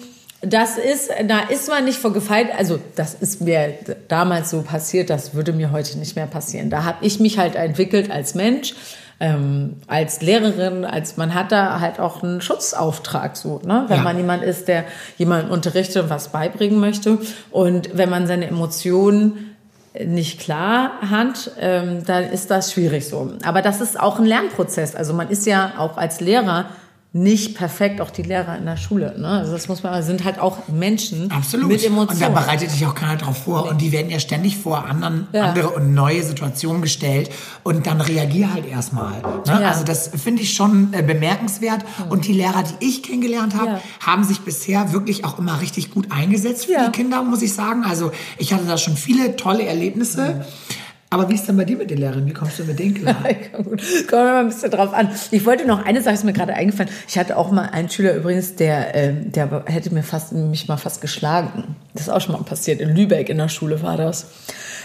[0.45, 2.49] Das ist, da ist man nicht vor gefeit.
[2.59, 3.75] Also das ist mir
[4.09, 6.69] damals so passiert, das würde mir heute nicht mehr passieren.
[6.69, 8.75] Da habe ich mich halt entwickelt als Mensch,
[9.21, 13.85] ähm, als Lehrerin, als man hat da halt auch einen Schutzauftrag so, ne?
[13.87, 14.03] Wenn Ja.
[14.03, 14.85] man jemand ist, der
[15.17, 17.19] jemanden unterrichtet und was beibringen möchte
[17.53, 19.52] und wenn man seine Emotionen
[19.99, 23.33] nicht klar hat, ähm, dann ist das schwierig so.
[23.45, 24.95] Aber das ist auch ein Lernprozess.
[24.95, 26.67] Also man ist ja auch als Lehrer
[27.15, 29.15] nicht perfekt, auch die Lehrer in der Schule.
[29.19, 29.29] Ne?
[29.29, 31.69] Also das muss man, sind halt auch Menschen Absolut.
[31.69, 32.35] mit und da Emotionen.
[32.35, 33.69] bereitet sich auch keiner drauf vor.
[33.69, 35.51] Und die werden ja ständig vor anderen, Ja.
[35.51, 37.29] andere und neue Situationen gestellt.
[37.65, 39.21] Und dann reagier halt erstmal.
[39.21, 39.43] Ne?
[39.47, 39.69] Ja.
[39.69, 41.85] Also das finde ich schon äh, bemerkenswert.
[42.09, 43.81] Und die Lehrer, die ich kennengelernt habe, Ja.
[44.01, 47.85] haben sich bisher wirklich auch immer richtig gut eingesetzt für die Kinder, muss ich sagen.
[47.85, 50.47] Also ich hatte da schon viele tolle Erlebnisse.
[51.13, 52.25] Aber wie ist denn bei dir mit den Lehrern?
[52.27, 53.17] Wie kommst du mit denen klar?
[53.23, 55.11] Wir mal ein bisschen drauf an.
[55.31, 56.91] Ich wollte noch eine Sache, ist mir gerade eingefallen.
[57.07, 60.79] Ich hatte auch mal einen Schüler übrigens, der, ähm, der hätte mir fast, mich mal
[60.79, 61.77] fast geschlagen.
[61.93, 62.81] Das ist auch schon mal passiert.
[62.81, 64.29] In Lübeck in der Schule war das.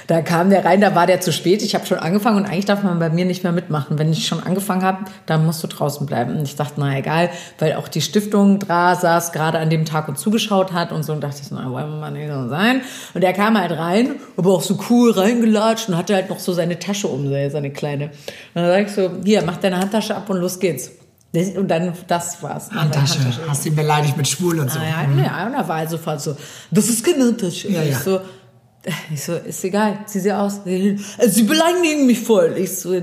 [0.07, 1.61] Da kam der rein, da war der zu spät.
[1.61, 3.99] Ich habe schon angefangen und eigentlich darf man bei mir nicht mehr mitmachen.
[3.99, 6.37] Wenn ich schon angefangen habe, dann musst du draußen bleiben.
[6.37, 10.07] Und ich dachte, na egal, weil auch die Stiftung da saß, gerade an dem Tag
[10.07, 11.11] und zugeschaut hat und so.
[11.11, 12.81] Und dachte ich, na, wollen wir mal nicht so sein.
[13.13, 16.53] Und der kam halt rein, aber auch so cool reingelatscht und hatte halt noch so
[16.53, 18.05] seine Tasche um, seine kleine.
[18.05, 18.11] Und
[18.55, 20.91] dann sag ich so, hier, mach deine Handtasche ab und los geht's.
[21.33, 22.69] Das- Und dann, das war's.
[22.71, 23.19] Handtasche.
[23.47, 24.79] Hast ihn beleidigt mit schwul und so.
[24.79, 26.35] Ah, ja, ja, und da war er sofort so,
[26.71, 27.69] das ist keine Handtasche.
[27.69, 27.99] Ja, ich ja.
[27.99, 28.19] so,
[29.13, 30.61] ich so, ist egal, zieh sie aus.
[30.63, 30.97] Sie
[31.27, 32.55] sie beleidigen mich voll.
[32.57, 32.93] Ich so,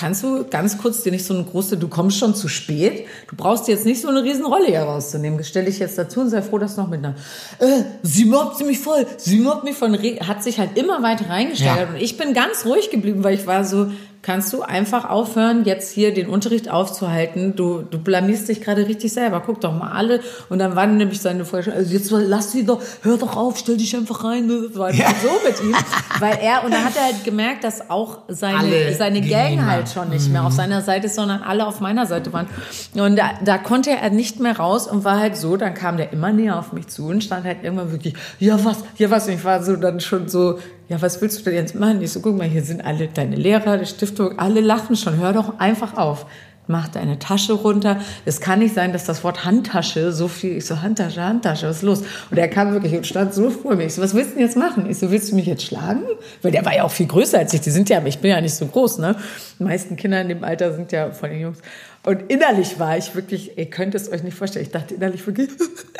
[0.00, 3.36] kannst du ganz kurz dir nicht so eine große, du kommst schon zu spät, du
[3.36, 5.44] brauchst jetzt nicht so eine riesen Rolle hier rauszunehmen.
[5.44, 7.14] Stell dich jetzt dazu und sei froh, dass du noch mit einer,
[7.58, 11.02] äh, sie mobbt sie mich voll, sie mobbt mich voll, Re- hat sich halt immer
[11.02, 11.88] weiter reingesteigert.
[11.90, 11.94] Ja.
[11.94, 13.88] Und ich bin ganz ruhig geblieben, weil ich war so,
[14.22, 17.56] kannst du einfach aufhören, jetzt hier den Unterricht aufzuhalten.
[17.56, 19.42] Du, du blamierst dich gerade richtig selber.
[19.44, 20.20] Guck doch mal alle.
[20.50, 23.78] Und dann waren nämlich seine Vorstellung, also jetzt lass sie doch, hör doch auf, stell
[23.78, 24.46] dich einfach rein.
[24.46, 24.66] ne?
[24.68, 25.74] Das war einfach so mit ihm.
[26.18, 29.88] Weil er, und da hat er halt gemerkt, dass auch seine, Alle seine Gang halt
[29.88, 32.46] schon nicht mehr auf seiner Seite ist, sondern alle auf meiner Seite waren.
[32.94, 36.12] Und da, da konnte er nicht mehr raus und war halt so, dann kam der
[36.12, 39.26] immer näher auf mich zu und stand halt irgendwann wirklich, ja was, ja was.
[39.28, 40.58] Und ich war so dann schon so,
[40.90, 42.02] ja was willst du denn jetzt machen?
[42.02, 45.32] Ich so, guck mal, hier sind alle deine Lehrer, die Stiftung, alle lachen schon, hör
[45.32, 46.26] doch einfach auf.
[46.66, 48.00] Mach deine Tasche runter.
[48.24, 51.78] Es kann nicht sein, dass das Wort Handtasche so viel, ich so, Handtasche, Handtasche, was
[51.78, 52.02] ist los?
[52.30, 53.86] Und er kam wirklich und stand so vor mir.
[53.86, 54.88] Ich so, was willst du denn jetzt machen?
[54.88, 56.02] Ich so, willst du mich jetzt schlagen?
[56.42, 57.60] Weil der war ja auch viel größer als ich.
[57.60, 59.16] Die sind ja, ich bin ja nicht so groß, ne?
[59.58, 61.58] Die meisten Kinder in dem Alter sind ja von den Jungs.
[62.04, 64.64] Und innerlich war ich wirklich, ihr könnt es euch nicht vorstellen.
[64.64, 65.48] Ich dachte innerlich wirklich,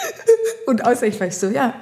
[0.67, 1.75] und äußerlich war ich so, ja,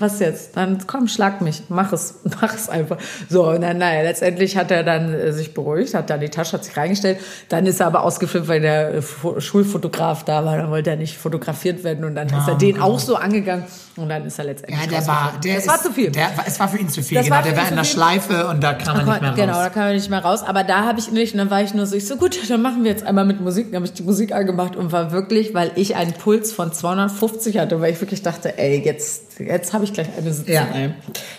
[0.00, 0.56] was jetzt?
[0.56, 2.98] Dann komm, schlag mich, mach es, mach es einfach.
[3.28, 6.52] So, und dann, naja, letztendlich hat er dann äh, sich beruhigt, hat dann die Tasche,
[6.54, 7.18] hat sich reingestellt.
[7.48, 10.56] Dann ist er aber ausgeflippt, weil der äh, Fo- Schulfotograf da war.
[10.56, 13.64] Dann wollte er nicht fotografiert werden und dann ist er den auch so angegangen
[13.96, 14.80] und dann ist er letztendlich.
[14.80, 16.10] Ja, der war, der das ist, war zu viel.
[16.10, 17.16] Der, es war für ihn zu viel.
[17.16, 17.84] Das genau, war der war in der.
[17.84, 19.36] Schleife und da kam er nicht mehr raus.
[19.36, 20.42] Genau, da kam er nicht mehr raus.
[20.42, 22.60] Aber da habe ich innerlich, und dann war ich nur so, ich so, gut, dann
[22.62, 23.66] machen wir jetzt einmal mit Musik.
[23.66, 27.58] Dann habe ich die Musik angemacht und war wirklich, weil ich einen Puls von 250
[27.58, 30.52] hatte, weil ich wirklich dachte, ey, jetzt, jetzt habe ich gleich eine sitzen.
[30.52, 30.68] Ja.
[30.74, 30.94] Ey.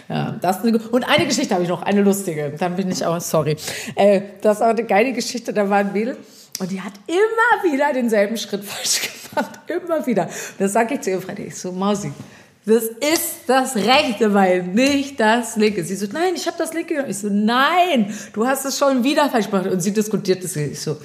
[0.09, 2.53] ja das ist eine, und eine Geschichte habe ich noch, eine lustige.
[2.57, 3.55] Dann bin ich auch, sorry.
[3.95, 6.17] Äh, das war eine geile Geschichte, da war ein Mädel.
[6.59, 9.59] Und die hat immer wieder denselben Schritt falsch gemacht.
[9.67, 10.23] Immer wieder.
[10.23, 11.43] Und das sage ich zu ihr, Freunde.
[11.43, 12.11] Ich so, Mausi,
[12.65, 15.83] das ist das rechte Bein, nicht das linke.
[15.83, 17.05] Sie so, nein, ich habe das linke.
[17.07, 19.67] Ich so, nein, du hast es schon wieder falsch gemacht.
[19.67, 20.55] Und sie diskutiert das.
[20.55, 20.97] Ich so,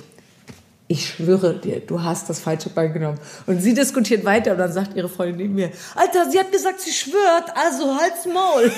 [0.92, 3.18] ich schwöre dir, du hast das falsche Bein genommen.
[3.46, 6.80] Und sie diskutiert weiter und dann sagt ihre Freundin neben mir, Alter, sie hat gesagt,
[6.80, 8.64] sie schwört, also halt's Maul.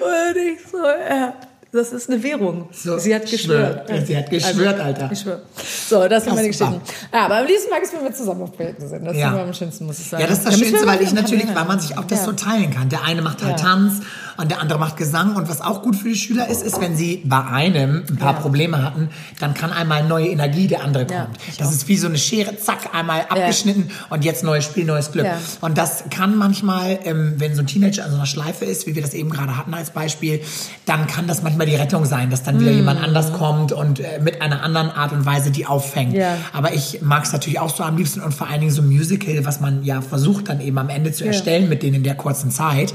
[0.00, 1.34] und ich so, ja,
[1.72, 2.68] das ist eine Währung.
[2.72, 3.88] So, sie hat geschwört.
[3.88, 4.06] schwört.
[4.06, 5.08] Sie hat geschwört, Alter.
[5.12, 5.42] Ich schwöre.
[5.88, 6.48] So, das sind meine.
[6.48, 6.80] Geschichten.
[7.12, 9.04] Ja, aber am liebsten mag ich es, wenn wir zusammen auf Projekten sind.
[9.04, 9.28] Das Ja.
[9.28, 10.20] ist immer am schönsten, muss ich sagen.
[10.22, 12.24] Ja, das ist das Da Schönste, weil ich natürlich, weil man sich auch das Ja.
[12.24, 12.88] so teilen kann.
[12.88, 13.64] Der eine macht halt Ja.
[13.66, 14.00] Tanz
[14.36, 15.36] und der andere macht Gesang.
[15.36, 18.34] Und was auch gut für die Schüler ist, ist, wenn sie bei einem ein paar
[18.34, 18.40] Ja.
[18.40, 19.08] Probleme hatten,
[19.38, 21.38] dann kann einmal neue Energie, der andere Ja, kommt.
[21.58, 21.72] das auch.
[21.72, 25.26] ist wie so eine Schere, zack, einmal abgeschnitten und jetzt neues Spiel, neues Glück.
[25.60, 28.94] Und das kann manchmal, ähm, wenn so ein Teenager an so einer Schleife ist, wie
[28.94, 30.40] wir das eben gerade hatten als Beispiel,
[30.86, 34.20] dann kann das manchmal die Rettung sein, dass dann wieder jemand anders kommt und äh,
[34.20, 36.16] mit einer anderen Art und Weise die auffängt.
[36.52, 38.88] Aber ich mag es natürlich auch so am liebsten und vor allen Dingen so ein
[38.88, 42.14] Musical, was man ja versucht dann eben am Ende zu erstellen mit denen in der
[42.14, 42.92] kurzen Zeit,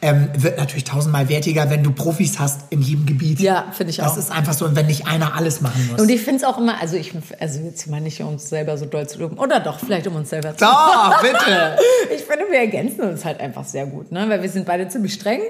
[0.00, 3.38] ähm, wird natürlich tausendmal wertiger, wenn du Profis hast in jedem Gebiet.
[3.40, 4.16] Ja, finde ich Das auch.
[4.16, 6.00] ist einfach so, und wenn nicht einer alles machen muss.
[6.00, 8.76] Und ich finde es auch immer, also ich, also jetzt mal nicht, um uns selber
[8.78, 11.76] so doll zu loben, oder doch, vielleicht um uns selber zu Doch, bitte!
[12.14, 14.24] Ich finde, wir ergänzen uns halt einfach sehr gut, ne?
[14.28, 15.40] weil wir sind beide ziemlich streng,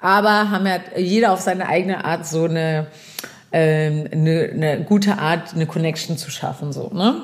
[0.00, 2.88] aber haben ja jeder auf seine eigene Art so eine,
[3.52, 7.22] ähm, eine, eine gute Art, eine Connection zu schaffen, so, ne?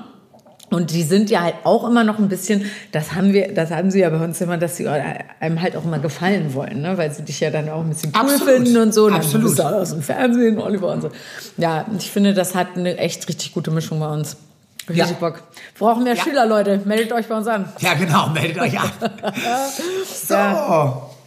[0.71, 3.91] Und die sind ja halt auch immer noch ein bisschen, das haben wir, das haben
[3.91, 6.99] sie ja bei uns immer, dass sie einem halt auch immer gefallen wollen, ne?
[6.99, 8.55] weil sie dich ja dann auch ein bisschen cool Absolut.
[8.55, 9.07] finden und so.
[9.07, 9.35] Und Absolut.
[9.35, 11.11] Dann bist du auch aus dem Fernsehen, Oliver und so.
[11.57, 14.37] Ja, ich finde, das hat eine echt richtig gute Mischung bei uns.
[14.89, 15.17] Richtig Ja.
[15.19, 15.43] Bock.
[15.79, 16.23] Brauchen mehr Ja.
[16.23, 16.81] Schüler, Leute.
[16.85, 17.71] Meldet euch bei uns an.
[17.81, 18.91] Ja, genau, meldet euch an.
[20.05, 20.35] So.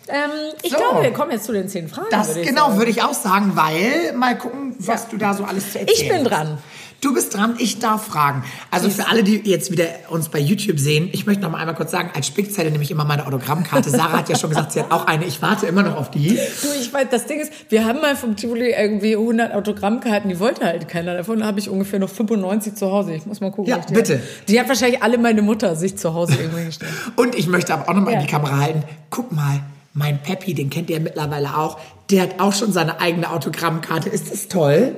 [0.08, 0.30] Ähm,
[0.62, 0.78] ich So.
[0.78, 2.08] glaube, wir kommen jetzt zu den zehn Fragen.
[2.12, 2.78] Das würde genau sagen.
[2.80, 5.08] würde ich auch sagen, weil mal gucken, was Ja.
[5.12, 6.58] du da so alles zu erzählen Ich bin dran.
[7.02, 8.44] Du bist dran, ich darf fragen.
[8.70, 11.74] Also für alle, die jetzt wieder uns bei YouTube sehen, ich möchte noch mal einmal
[11.74, 13.90] kurz sagen, als Spickzelle nehme ich immer meine Autogrammkarte.
[13.90, 15.26] Sarah hat ja schon gesagt, sie hat auch eine.
[15.26, 16.28] Ich warte immer noch auf die.
[16.30, 20.40] Du, ich weiß, das Ding ist, wir haben mal vom Tivoli irgendwie 100 Autogrammkarten, die
[20.40, 21.16] wollte halt keiner.
[21.16, 23.16] Davon habe ich ungefähr noch 95 zu Hause.
[23.16, 23.66] Ich muss mal gucken.
[23.72, 24.16] Ja, die bitte.
[24.20, 24.46] Hab.
[24.46, 26.92] Die hat wahrscheinlich alle meine Mutter sich zu Hause irgendwo gestellt.
[27.16, 28.26] Und ich möchte aber auch noch mal in Ja.
[28.26, 28.84] die Kamera halten.
[29.10, 29.60] Guck mal,
[29.96, 31.80] mein Peppi, den kennt ihr mittlerweile auch.
[32.12, 34.08] Der hat auch schon seine eigene Autogrammkarte.
[34.10, 34.94] Ist das toll?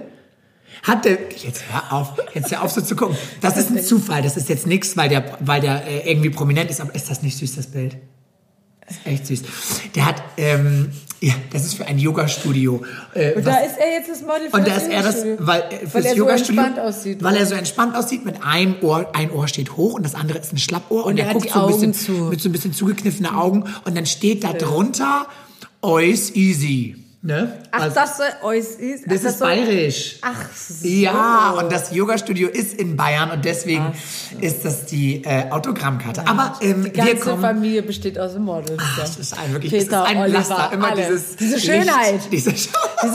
[0.84, 3.16] Hat der, jetzt hör auf, jetzt hör auf so zu gucken.
[3.42, 6.70] Das ist ein Zufall, das ist jetzt nichts, weil der, weil der äh, irgendwie prominent
[6.70, 7.98] ist, aber ist das nicht süß, das Bild?
[8.86, 9.42] Das ist echt süß.
[9.96, 12.84] Der hat, ähm, ja, das ist für ein Yoga-Studio.
[13.14, 15.04] Äh, Und was- da ist er jetzt das Model für und da das ist er
[15.04, 17.24] das, weil, äh, weil er so entspannt aussieht.
[17.24, 20.40] weil er so entspannt aussieht, mit einem Ohr, ein Ohr steht hoch und das andere
[20.40, 22.12] ist ein Schlappohr und, Und er guckt so ein bisschen, zu.
[22.12, 25.28] mit so ein bisschen zugekniffene Augen und dann steht da drunter,
[25.82, 26.98] Ois easy.
[27.26, 27.58] Ne?
[27.72, 29.06] Ach, Also, das soll euch ist.
[29.10, 30.18] das ach, ist soll- bayerisch.
[30.24, 30.86] Ach so.
[30.86, 33.94] Ja, und das Yoga-Studio ist in Bayern und deswegen
[34.42, 36.28] ist das die äh, Autogrammkarte.
[36.28, 37.42] Aber ähm, Die ganze kommen...
[37.42, 38.76] Familie besteht aus dem Model.
[38.98, 40.72] Das ist ein wirklich Peter, ist ein Oliver, Laster.
[40.74, 40.96] Immer alle.
[40.98, 42.20] dieses Diese Licht, Schönheit.
[42.30, 42.66] diese Diese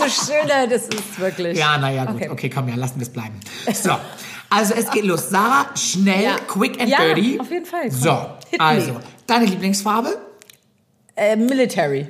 [0.08, 1.58] Schönheit, das ist wirklich.
[1.58, 2.14] Ja, naja, gut.
[2.16, 2.28] Okay.
[2.30, 2.48] Okay.
[2.50, 3.38] komm, ja, lassen wir es bleiben.
[3.74, 3.90] So,
[4.48, 5.28] also es geht los.
[5.28, 6.36] Sarah, schnell, Ja.
[6.46, 7.38] quick and Ja, dirty.
[7.38, 7.90] auf jeden Fall.
[7.90, 8.64] Komm, So, hit me.
[8.64, 8.96] also,
[9.26, 10.16] deine Lieblingsfarbe?
[11.14, 12.06] Äh, Military.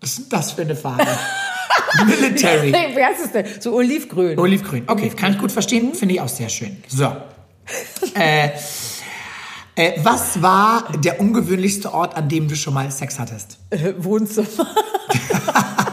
[0.00, 1.06] Was ist denn das für eine Farbe?
[2.06, 2.72] Military.
[2.72, 3.46] Wie heißt es denn?
[3.60, 4.38] So olivgrün.
[4.38, 4.84] Olivgrün.
[4.86, 5.54] Okay, kann ich gut Mhm.
[5.54, 5.94] verstehen.
[5.94, 6.82] Finde ich auch sehr schön.
[6.88, 7.12] So.
[8.14, 8.50] äh,
[9.76, 13.58] äh, was war der ungewöhnlichste Ort, an dem du schon mal Sex hattest?
[13.70, 14.46] Äh, Wohnzimmer.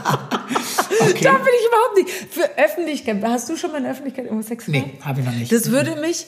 [1.17, 1.23] Okay.
[1.25, 2.33] Da bin ich überhaupt nicht.
[2.33, 3.17] Für Öffentlichkeit.
[3.23, 5.05] Hast du schon mal in der Öffentlichkeit irgendwo Sex Nee, gehabt?
[5.05, 5.51] habe ich noch nicht.
[5.51, 6.25] Das würde mich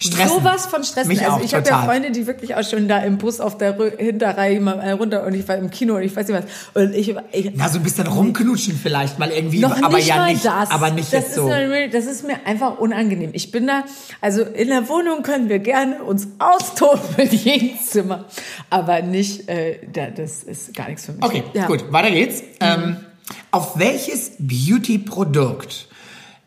[0.00, 0.28] Stressen.
[0.28, 1.08] sowas von stressen.
[1.08, 1.82] Mich also auch, ich habe ja.
[1.82, 5.34] Freunde, die wirklich auch schon da im Bus auf der Hinterreihe mal äh, runter und
[5.34, 6.44] ich war im Kino und ich weiß nicht was.
[6.84, 10.16] Und ich, ich Na, so ein bisschen rumknutschen vielleicht mal irgendwie, noch aber nicht ja
[10.16, 10.70] mal nicht, das.
[10.70, 11.48] aber nicht das jetzt ist so.
[11.48, 13.30] mir- Das ist mir einfach unangenehm.
[13.32, 13.84] Ich bin da,
[14.20, 18.24] also in der Wohnung können wir gerne uns austoben in jedem Zimmer,
[18.70, 21.24] aber nicht, äh, da, das ist gar nichts für mich.
[21.24, 21.66] Okay, Ja.
[21.66, 22.42] gut, weiter geht's.
[22.60, 22.98] Ähm,
[23.50, 25.88] auf welches Beauty-Produkt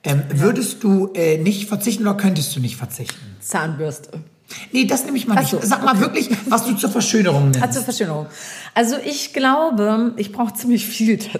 [0.04, 3.20] ähm, würdest du äh, nicht verzichten oder könntest du nicht verzichten?
[3.40, 4.12] Zahnbürste.
[4.72, 5.52] Nee, das nehme ich mal Ach nicht.
[5.52, 7.62] so, Sag mal wirklich, was du zur Verschönerung nennst.
[7.64, 8.26] Also Verschönerung.
[8.74, 11.18] Also ich glaube, ich brauche ziemlich viel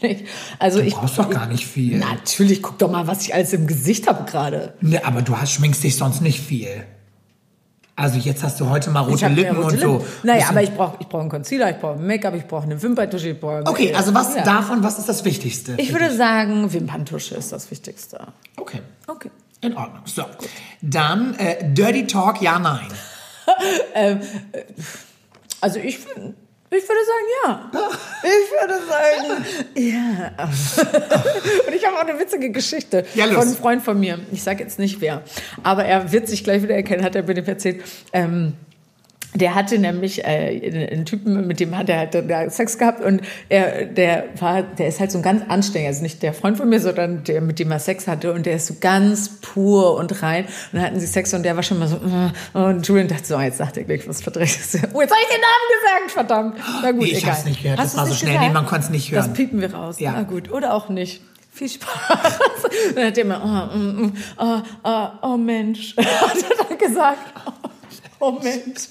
[0.00, 0.28] tatsächlich.
[0.58, 1.98] Also du ich brauchst doch gar nicht viel.
[1.98, 4.74] Natürlich, guck doch mal, was ich alles im Gesicht habe gerade.
[4.80, 6.84] Nee, aber du hast, schminkst dich sonst nicht viel.
[7.94, 9.92] Also jetzt hast du heute mal rote Lippen rote und so.
[9.98, 10.06] Lippen.
[10.22, 13.28] Naja, aber ich brauche ich brauch einen Concealer, ich brauche Make-up, ich brauche eine Wimperntusche,
[13.30, 13.64] ich brauche...
[13.66, 14.42] Okay, also was Ja.
[14.44, 15.74] davon, was ist das Wichtigste?
[15.76, 18.18] Ich würde sagen, Wimperntusche ist das Wichtigste.
[18.56, 19.30] Okay, Okay.
[19.60, 20.02] in Ordnung.
[20.06, 20.24] So,
[20.80, 22.88] dann äh, Dirty Talk, ja, nein.
[25.60, 26.34] Also ich, find-
[26.74, 27.70] ich würde sagen, ja.
[28.22, 29.44] Ich würde sagen,
[29.76, 30.32] ja.
[31.66, 34.20] Und ich habe auch eine witzige Geschichte Ja, von einem Freund von mir.
[34.32, 35.22] Ich sage jetzt nicht wer,
[35.62, 37.82] aber er wird sich gleich wieder erkennen, hat er mir dem erzählt.
[38.12, 38.54] Ähm,
[39.34, 43.86] der hatte nämlich äh, einen Typen, mit dem hat er halt Sex gehabt und er,
[43.86, 46.80] der war, der ist halt so ein ganz anstrengender, also nicht der Freund von mir,
[46.80, 50.44] sondern der, mit dem er Sex hatte und der ist so ganz pur und rein
[50.44, 53.24] und dann hatten sie Sex und der war schon mal so mm, und Julian dachte
[53.24, 54.78] so, oh, jetzt sagt er gleich was Verdrechtes.
[54.94, 56.56] Oh, jetzt habe ich den Namen gesagt, verdammt.
[56.82, 57.32] Na gut, Nee, ich egal.
[57.32, 58.38] hab's nicht gehört, das Hast war du's so schnell.
[58.38, 59.24] Nee, man konnt's nicht hören.
[59.26, 59.98] Das piepen wir raus.
[60.00, 60.12] Ja.
[60.12, 61.22] Na gut, oder auch nicht.
[61.50, 61.88] Viel Spaß.
[62.94, 67.18] dann hat er immer, oh, mm, mm, oh, oh, oh Mensch, hat er dann gesagt.
[67.46, 67.68] Oh,
[68.20, 68.88] oh Mensch.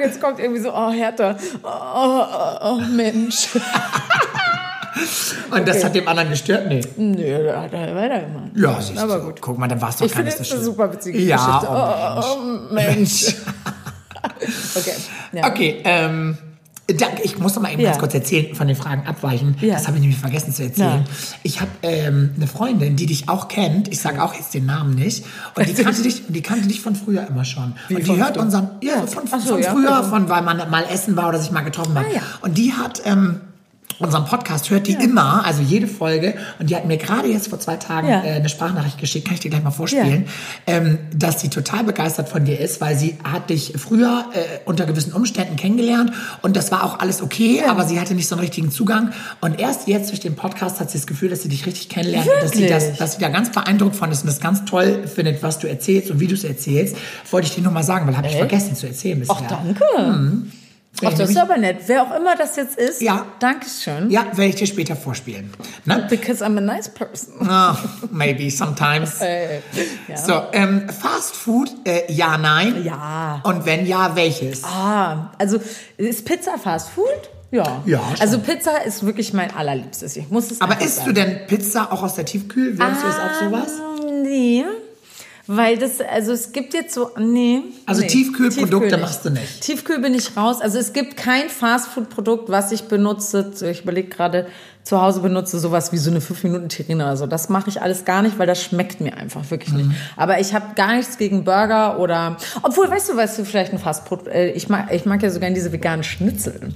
[0.00, 3.48] Jetzt kommt irgendwie so, oh Hertha, oh, oh, oh Mensch.
[5.50, 6.68] Und das hat dem anderen gestört?
[6.68, 6.80] Nee.
[6.96, 8.50] Nö, da hat er weitergemacht.
[8.56, 9.24] Ja, siehst Aber du.
[9.26, 9.40] gut.
[9.40, 10.74] Guck mal, dann war's doch Ich gar finde nicht das so eine schlimm.
[10.74, 11.68] super witzige ja, Geschichte.
[11.70, 12.22] Oh,
[12.70, 13.34] Oh, Mensch.
[14.74, 14.92] Okay.
[15.32, 15.46] Ja.
[15.46, 16.36] Okay, ähm,
[16.86, 17.22] danke.
[17.22, 17.90] Ich muss noch mal eben Ja.
[17.90, 19.56] ganz kurz erzählen, von den Fragen abweichen.
[19.60, 19.74] Ja.
[19.74, 21.04] Das habe ich nämlich vergessen zu erzählen.
[21.04, 21.14] Ja.
[21.42, 23.88] Ich habe ähm, eine Freundin, die dich auch kennt.
[23.88, 25.24] Ich sage auch jetzt den Namen nicht.
[25.54, 27.74] Und die kannte dich, die kannte dich von früher immer schon.
[27.90, 30.02] und die hört unseren, ja, von, so, von früher, Ja.
[30.02, 32.06] von weil man mal essen war oder sich mal getroffen hat.
[32.08, 32.20] Ah, ja.
[32.42, 33.40] Und die hat ähm,
[33.98, 36.34] unseren Podcast hört die immer, also jede Folge.
[36.58, 38.22] Und die hat mir gerade jetzt vor zwei Tagen Ja.
[38.24, 40.26] äh, eine Sprachnachricht geschickt, kann ich dir gleich mal vorspielen,
[40.66, 44.86] ähm, dass sie total begeistert von dir ist, weil sie hat dich früher äh, unter
[44.86, 48.40] gewissen Umständen kennengelernt und das war auch alles okay, aber sie hatte nicht so einen
[48.42, 49.12] richtigen Zugang.
[49.40, 52.26] Und erst jetzt durch den Podcast hat sie das Gefühl, dass sie dich richtig kennenlernt
[52.28, 55.06] und dass sie, das, dass sie da ganz beeindruckt von ist und das ganz toll
[55.06, 56.96] findet, was du erzählst und wie du es erzählst.
[57.30, 59.36] Wollte ich dir nur mal sagen, weil habe ich vergessen zu erzählen bisher.
[59.38, 59.84] Ach, danke.
[61.04, 61.78] Ach, das ist aber nett.
[61.86, 63.02] Wer auch immer das jetzt ist.
[63.02, 63.26] Ja.
[63.38, 64.10] Dankeschön.
[64.10, 65.52] Ja, werde ich dir später vorspielen.
[65.84, 66.06] Ne?
[66.08, 67.34] Because I'm a nice person.
[67.48, 67.76] Ah,
[68.10, 69.20] maybe, sometimes.
[69.20, 69.60] Äh,
[70.08, 70.16] ja.
[70.16, 72.82] So, ähm, Fast Food, äh, ja, nein.
[72.84, 73.40] Ja.
[73.44, 74.64] Und wenn ja, welches?
[74.64, 75.58] Ah, also
[75.96, 77.30] ist Pizza Fast Food?
[77.50, 77.82] Ja.
[77.86, 78.20] Ja, schon.
[78.20, 80.16] Also Pizza ist wirklich mein allerliebstes.
[80.16, 81.08] Ich muss es Aber isst sagen.
[81.08, 82.78] du denn Pizza auch aus der Tiefkühl?
[82.78, 83.72] Wärst du jetzt auch sowas?
[83.78, 84.64] Ähm, Nee.
[85.48, 87.62] Weil das, also es gibt jetzt so, nee.
[87.86, 88.08] Also nee.
[88.08, 89.60] Tiefkühlprodukte Tiefkühl machst du nicht?
[89.60, 90.60] Tiefkühl bin ich raus.
[90.60, 93.52] Also es gibt kein Fastfood-Produkt, was ich benutze.
[93.70, 94.46] Ich überlege gerade,
[94.82, 97.26] zu Hause benutze sowas wie so eine 5-Minuten-Terrine oder so.
[97.26, 99.88] Das mache ich alles gar nicht, weil das schmeckt mir einfach wirklich Mhm.
[99.88, 99.90] nicht.
[100.16, 103.78] Aber ich habe gar nichts gegen Burger oder, obwohl, weißt du, weißt du, vielleicht ein
[103.78, 106.72] Fastfood, äh, ich mag, ich mag ja so gerne diese veganen Schnitzel.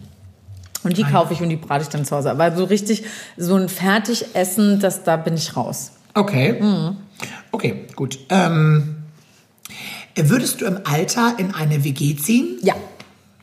[0.83, 2.31] Und Ah, die kaufe ich und die brate ich dann zu Hause.
[2.31, 3.05] Aber so richtig,
[3.37, 5.93] so ein Fertigessen, das, da bin ich raus.
[6.15, 6.61] Okay.
[6.61, 6.97] Mhm.
[7.53, 8.19] Okay, gut.
[8.31, 8.97] Ähm,
[10.17, 12.59] würdest du im Alter in eine WG ziehen?
[12.63, 12.75] Ja.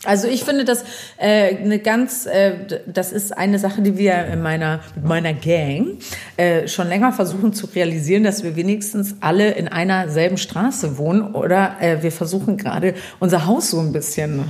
[0.06, 0.84] Also ich finde das
[1.18, 2.54] äh, eine ganz, äh,
[2.86, 5.98] das ist eine Sache, die wir in meiner mit meiner Gang
[6.38, 11.34] äh, schon länger versuchen zu realisieren, dass wir wenigstens alle in einer selben Straße wohnen
[11.34, 14.44] oder äh, wir versuchen gerade unser Haus so ein bisschen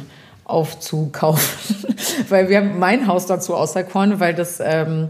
[0.44, 1.76] aufzukaufen,
[2.30, 5.10] weil wir haben mein Haus dazu auserkoren, weil das ähm,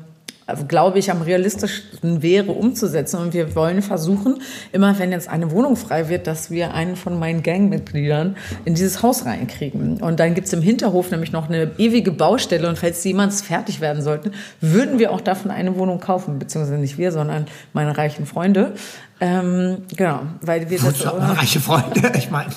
[0.68, 3.20] glaube ich, am realistischsten wäre umzusetzen.
[3.20, 4.42] Und wir wollen versuchen,
[4.72, 9.04] immer wenn jetzt eine Wohnung frei wird, dass wir einen von meinen Gangmitgliedern in dieses
[9.04, 10.02] Haus reinkriegen.
[10.02, 12.68] Und dann gibt's im Hinterhof nämlich noch eine ewige Baustelle.
[12.70, 14.32] Und falls jemals fertig werden sollten,
[14.62, 16.40] würden wir auch davon eine Wohnung kaufen.
[16.40, 18.74] Beziehungsweise nicht wir, sondern meine reichen Freunde.
[19.20, 21.06] Ähm, genau, weil wir das...
[21.06, 22.12] Reiche Freunde?
[22.18, 22.52] Ich meine.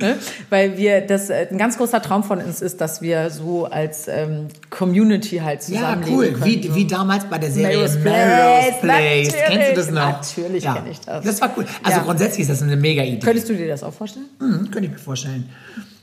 [0.00, 0.16] Ne?
[0.50, 4.08] Weil wir das äh, ein ganz großer Traum von uns ist, dass wir so als
[4.08, 6.32] ähm, Community halt Ja, zusammenleben cool.
[6.32, 6.44] können.
[6.44, 8.80] Wie, wie damals bei der Serie Melrose Place.
[8.80, 9.34] Place.
[9.48, 9.94] Kennst du das noch?
[9.94, 10.74] Natürlich ja.
[10.74, 11.24] kenn ich das.
[11.24, 11.66] Das war cool.
[11.82, 12.04] Also Ja.
[12.04, 13.24] grundsätzlich ist das eine mega Idee.
[13.24, 14.26] Könntest du dir das auch vorstellen?
[14.40, 15.48] Hm, könnte ich mir vorstellen.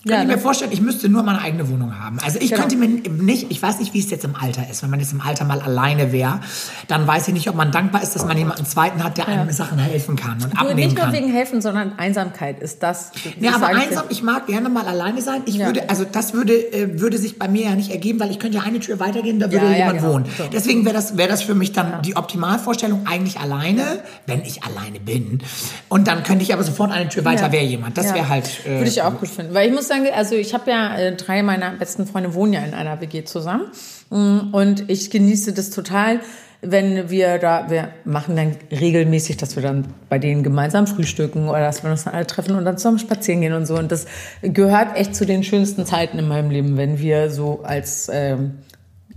[0.03, 0.35] Ja, Könnte ich ne?
[0.37, 2.17] mir vorstellen, ich müsste nur meine eigene Wohnung haben.
[2.25, 2.61] Also ich Genau.
[2.61, 4.81] könnte mir nicht, ich weiß nicht, wie es jetzt im Alter ist.
[4.81, 6.39] Wenn man jetzt im Alter mal alleine wäre,
[6.87, 9.45] dann weiß ich nicht, ob man dankbar ist, dass man jemanden zweiten hat, der einem
[9.45, 11.13] mit Sachen helfen kann und Du, abnehmen nicht nur kann.
[11.13, 13.11] wegen helfen, sondern Einsamkeit ist das.
[13.39, 15.43] Ja, ich aber einsam, ich mag gerne mal alleine sein.
[15.45, 15.67] Ich Ja.
[15.67, 18.57] würde, also das würde, äh, würde sich bei mir ja nicht ergeben, weil ich könnte
[18.57, 20.13] ja eine Tür weitergehen, da würde Ja, ja, jemand genau.
[20.13, 20.25] wohnen.
[20.35, 20.45] So.
[20.51, 24.99] Deswegen wäre das, wäre das für mich dann die Optimalvorstellung eigentlich alleine, wenn ich alleine
[24.99, 25.43] bin.
[25.89, 27.51] Und dann könnte ich aber sofort eine Tür weiter Ja.
[27.51, 27.99] wäre jemand.
[27.99, 28.15] Das Ja.
[28.15, 28.49] wäre halt.
[28.65, 29.53] Äh, Würde ich auch gut finden.
[29.53, 32.61] Weil ich muss sagen, also ich habe ja, äh, drei meiner besten Freunde wohnen ja
[32.61, 33.65] in einer WG zusammen.
[34.09, 36.21] Mm, Und ich genieße das total,
[36.61, 41.61] wenn wir da, wir machen dann regelmäßig, dass wir dann bei denen gemeinsam frühstücken oder
[41.61, 43.75] dass wir uns dann alle treffen und dann zusammen spazieren gehen und so.
[43.75, 44.05] Und das
[44.41, 48.59] gehört echt zu den schönsten Zeiten in meinem Leben, wenn wir so als ähm,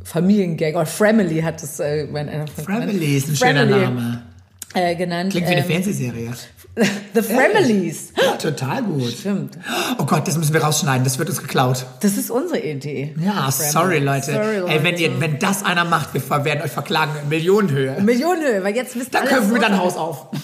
[0.03, 4.23] Familiengang oder Family hat es äh, mein einer Freund Family ist ein schöner Name.
[4.75, 5.31] Äh, genannt.
[5.31, 6.31] Klingt wie eine ähm, Fernsehserie.
[6.77, 8.13] The Families.
[8.21, 9.13] Ja, total gut.
[9.13, 9.57] Stimmt.
[9.99, 11.05] Oh Gott, das müssen wir rausschneiden.
[11.05, 11.87] Das wird uns geklaut.
[12.01, 13.15] Das ist unsere Idee.
[13.21, 14.01] Ja, sorry.
[14.01, 14.33] Leute.
[14.33, 14.73] Sorry, Leute.
[14.73, 18.01] Ey, wenn, ihr, wenn das einer macht, wir werden euch verklagen in Millionenhöhe.
[18.01, 20.27] Millionenhöhe, weil jetzt wisst Dann alle, köpfen wir dein Haus auf.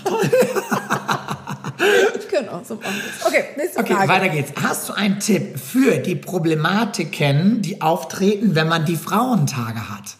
[2.31, 3.26] Genau, so machen wir's.
[3.26, 4.09] Okay, nächste Okay, Frage.
[4.09, 4.53] weiter geht's.
[4.62, 10.16] Hast du einen Tipp für die Problematiken, die auftreten, wenn man die Frauentage hat?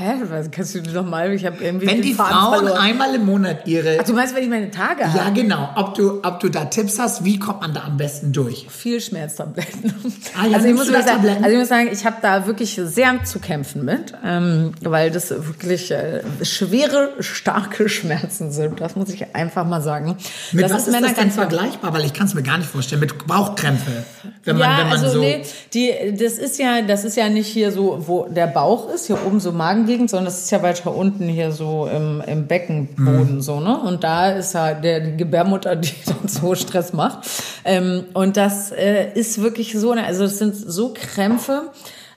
[0.00, 0.14] Hä?
[0.30, 1.30] Was kannst du nochmal?
[1.34, 2.80] Ich habe irgendwie Wenn die Faden Frauen verloren.
[2.80, 3.98] einmal im Monat ihre...
[4.00, 5.32] Ach, du meinst, wenn ich meine Tage ja, habe?
[5.34, 5.68] genau.
[5.76, 8.66] Ob du, ob du da Tipps hast, wie kommt man da am besten durch?
[8.70, 9.94] Viel Schmerztabletten.
[10.38, 11.44] Ah ja, also, ich muss sagen, Tabletten?
[11.44, 15.30] also ich muss sagen, ich habe da wirklich sehr zu kämpfen mit, ähm, weil das
[15.30, 18.80] wirklich äh, schwere, starke Schmerzen sind.
[18.80, 20.16] Das muss ich einfach mal sagen.
[20.52, 21.92] Mit das was ist, das denn ganz vergleichbar?
[21.92, 23.00] Weil ich kann es mir gar nicht vorstellen.
[23.00, 24.04] Mit Bauchkrämpfe.
[24.44, 25.20] Wenn man, ja, wenn man also so...
[25.20, 25.42] nee,
[25.74, 29.18] die, das ist ja, das ist ja nicht hier so, wo der Bauch ist, hier
[29.26, 29.52] oben so
[29.90, 33.40] Magengegend, sondern das ist ja weiter unten hier so im, im Beckenboden Mhm.
[33.40, 33.78] so, ne?
[33.80, 37.28] Und da ist ja der die Gebärmutter, die dann so Stress macht.
[37.64, 41.70] Ähm, und das äh, ist wirklich so, ne, also es sind so Krämpfe.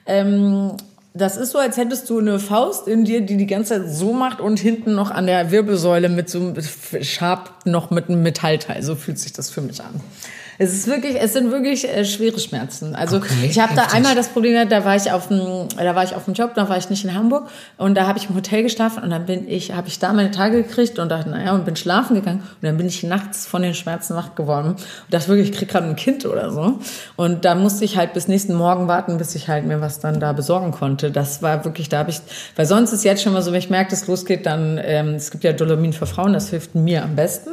[0.06, 0.72] Ähm,
[1.16, 4.12] das ist so, als hättest du eine Faust in dir, die die ganze Zeit so
[4.12, 6.56] macht und hinten noch an der Wirbelsäule mit so einem
[7.02, 8.82] Schab noch mit einem Metallteil.
[8.82, 10.00] So fühlt sich das für mich an.
[10.58, 12.94] Es ist wirklich, es sind wirklich äh, schwere Schmerzen.
[12.94, 15.94] Also Okay, ich habe da einmal das Problem gehabt, da war ich auf dem, da
[15.94, 18.28] war ich auf dem Job, da war ich nicht in Hamburg und da habe ich
[18.28, 21.30] im Hotel geschlafen und dann bin ich, habe ich da meine Tage gekriegt und dachte,
[21.30, 24.70] naja, und bin schlafen gegangen und dann bin ich nachts von den Schmerzen wach geworden
[24.70, 24.78] und
[25.10, 26.78] dachte wirklich, ich krieg gerade ein Kind oder so.
[27.16, 30.20] Und da musste ich halt bis nächsten Morgen warten, bis ich halt mir was dann
[30.20, 31.03] da besorgen konnte.
[31.10, 32.20] Das war wirklich, da habe ich,
[32.56, 35.14] weil sonst ist jetzt schon mal so, wenn ich merke, dass es losgeht, dann, ähm,
[35.14, 37.50] es gibt ja Dolomin für Frauen, das hilft mir am besten.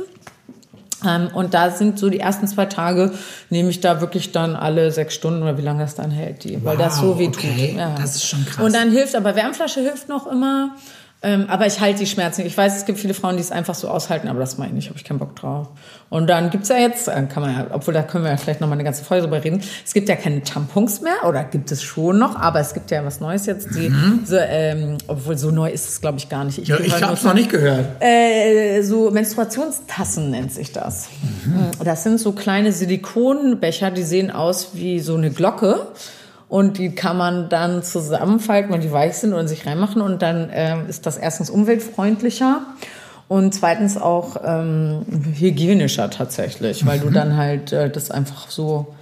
[1.08, 3.12] Ähm, und da sind so die ersten zwei Tage,
[3.50, 6.64] nehme ich da wirklich dann alle sechs Stunden oder wie lange das dann hält, die,
[6.64, 7.70] weil das so Wow, weh okay.
[7.70, 7.78] tut.
[7.80, 7.96] Ja.
[7.96, 8.64] Das ist schon krass.
[8.64, 10.76] Und dann hilft, aber Wärmflasche hilft noch immer.
[11.24, 12.44] Ähm, aber ich halte die Schmerzen.
[12.48, 14.76] Ich weiß, es gibt viele Frauen, die es einfach so aushalten, aber das meine ich
[14.76, 15.68] nicht, habe ich keinen Bock drauf.
[16.10, 18.60] Und dann gibt's ja jetzt, äh, kann man ja, obwohl da können wir ja vielleicht
[18.60, 21.72] noch mal eine ganze Folge drüber reden, es gibt ja keine Tampons mehr, oder gibt
[21.72, 23.94] es schon noch, aber es gibt ja was Neues jetzt, die,
[24.26, 26.58] so, ähm, obwohl so neu ist es, glaube ich, gar nicht.
[26.58, 26.66] Mhm.
[26.66, 27.86] Ja, ich habe es noch nicht gehört.
[28.00, 31.08] äh, so Menstruationstassen nennt sich das.
[31.84, 35.88] Das sind so kleine Silikonbecher, die sehen aus wie so eine Glocke.
[36.52, 40.02] Und die kann man dann zusammenfalten, wenn die weich sind und sich reinmachen.
[40.02, 42.64] Und dann ähm, ist das erstens umweltfreundlicher
[43.30, 48.94] und zweitens auch ähm, hygienischer tatsächlich, weil du dann halt äh, das einfach so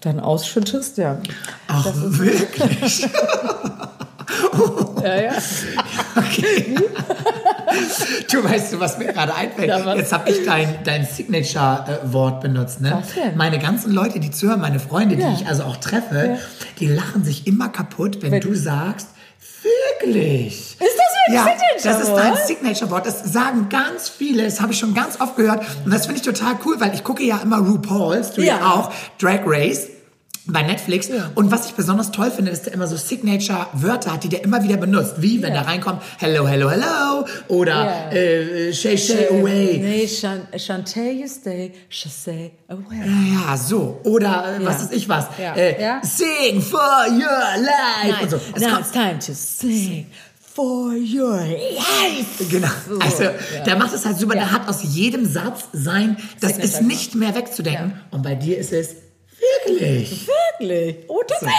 [0.00, 0.98] dann ausschüttest.
[0.98, 1.18] Ja,
[1.66, 3.00] Ach, wirklich?
[5.02, 5.32] ja, ja.
[8.30, 9.68] Du weißt du, was mir gerade einfällt?
[9.68, 9.94] Ja?
[9.94, 12.80] Jetzt habe ich dein, dein Signature-Wort benutzt.
[12.80, 12.92] Ne?
[13.00, 13.36] Was denn?
[13.36, 15.30] Meine ganzen Leute, die zuhören, meine Freunde, Ja.
[15.30, 16.38] die ich also auch treffe,
[16.80, 19.08] die lachen sich immer kaputt, wenn, Wenn- du sagst,
[19.62, 20.72] wirklich.
[20.72, 20.88] Ist das
[21.28, 21.46] ein Ja,
[21.82, 22.46] das ist dein Signature-Wort?
[22.46, 23.06] Signature-Wort.
[23.06, 24.44] Das sagen ganz viele.
[24.44, 25.64] Das habe ich schon ganz oft gehört.
[25.84, 28.72] Und das finde ich total cool, weil ich gucke ja immer RuPaul's, du ja, Ja.
[28.74, 29.88] auch, Drag Race
[30.48, 31.08] bei Netflix.
[31.34, 34.44] Und was ich besonders toll finde, ist, dass der immer so Signature-Wörter hat, die der
[34.44, 35.14] immer wieder benutzt.
[35.18, 35.62] Wie, wenn Ja.
[35.62, 37.26] da reinkommt, hello, hello, hello.
[37.48, 38.10] Oder Ja.
[38.12, 39.78] äh, shay, shay away.
[39.82, 40.08] Nee,
[40.58, 42.98] Chantel you stay, chassé away.
[43.04, 44.00] Ja, ja, so.
[44.04, 44.84] Oder äh, was Ja.
[44.84, 45.26] weiß ich was.
[45.40, 45.54] Ja.
[45.54, 46.00] Äh, Ja.
[46.02, 47.20] Sing for your
[47.58, 48.12] life.
[48.12, 48.36] Nein, Und so.
[48.54, 50.06] Es now kommt- it's time to sing
[50.54, 52.44] for your life.
[52.50, 52.68] Genau.
[52.88, 53.32] So, Also, ja.
[53.66, 54.34] der macht es halt super.
[54.36, 54.42] Ja.
[54.44, 56.84] Der hat aus jedem Satz sein, das ist Signature.
[56.84, 58.00] nicht mehr wegzudenken.
[58.10, 58.90] Und bei dir ist es
[59.40, 60.28] wirklich.
[60.58, 60.96] Wirklich?
[61.08, 61.54] Oh, das oh mein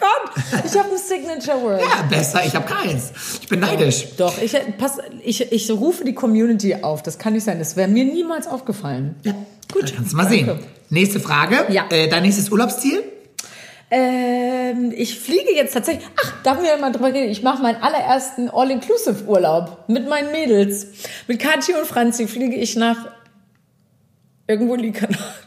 [0.00, 0.64] Gott.
[0.64, 1.80] Ich habe ein Signature Word.
[1.80, 2.44] Ja, besser.
[2.44, 3.12] Ich habe keins.
[3.40, 4.16] Ich bin neidisch.
[4.16, 7.02] Doch, ich, pass, ich, ich rufe die Community auf.
[7.02, 7.58] Das kann nicht sein.
[7.58, 9.16] Das wäre mir niemals aufgefallen.
[9.22, 9.34] Ja,
[9.72, 9.92] gut.
[9.94, 10.46] Kannst du mal sehen.
[10.46, 10.64] Danke.
[10.90, 11.66] Nächste Frage.
[11.68, 11.86] Ja.
[11.90, 13.02] Äh, dein nächstes Urlaubsziel?
[13.90, 16.06] Ähm, ich fliege jetzt tatsächlich.
[16.22, 17.30] Ach, darf wir mal drüber reden?
[17.30, 20.86] Ich mache meinen allerersten All-Inclusive-Urlaub mit meinen Mädels.
[21.28, 22.96] Mit Kathi und Franzi fliege ich nach
[24.52, 25.02] irgendwo liegt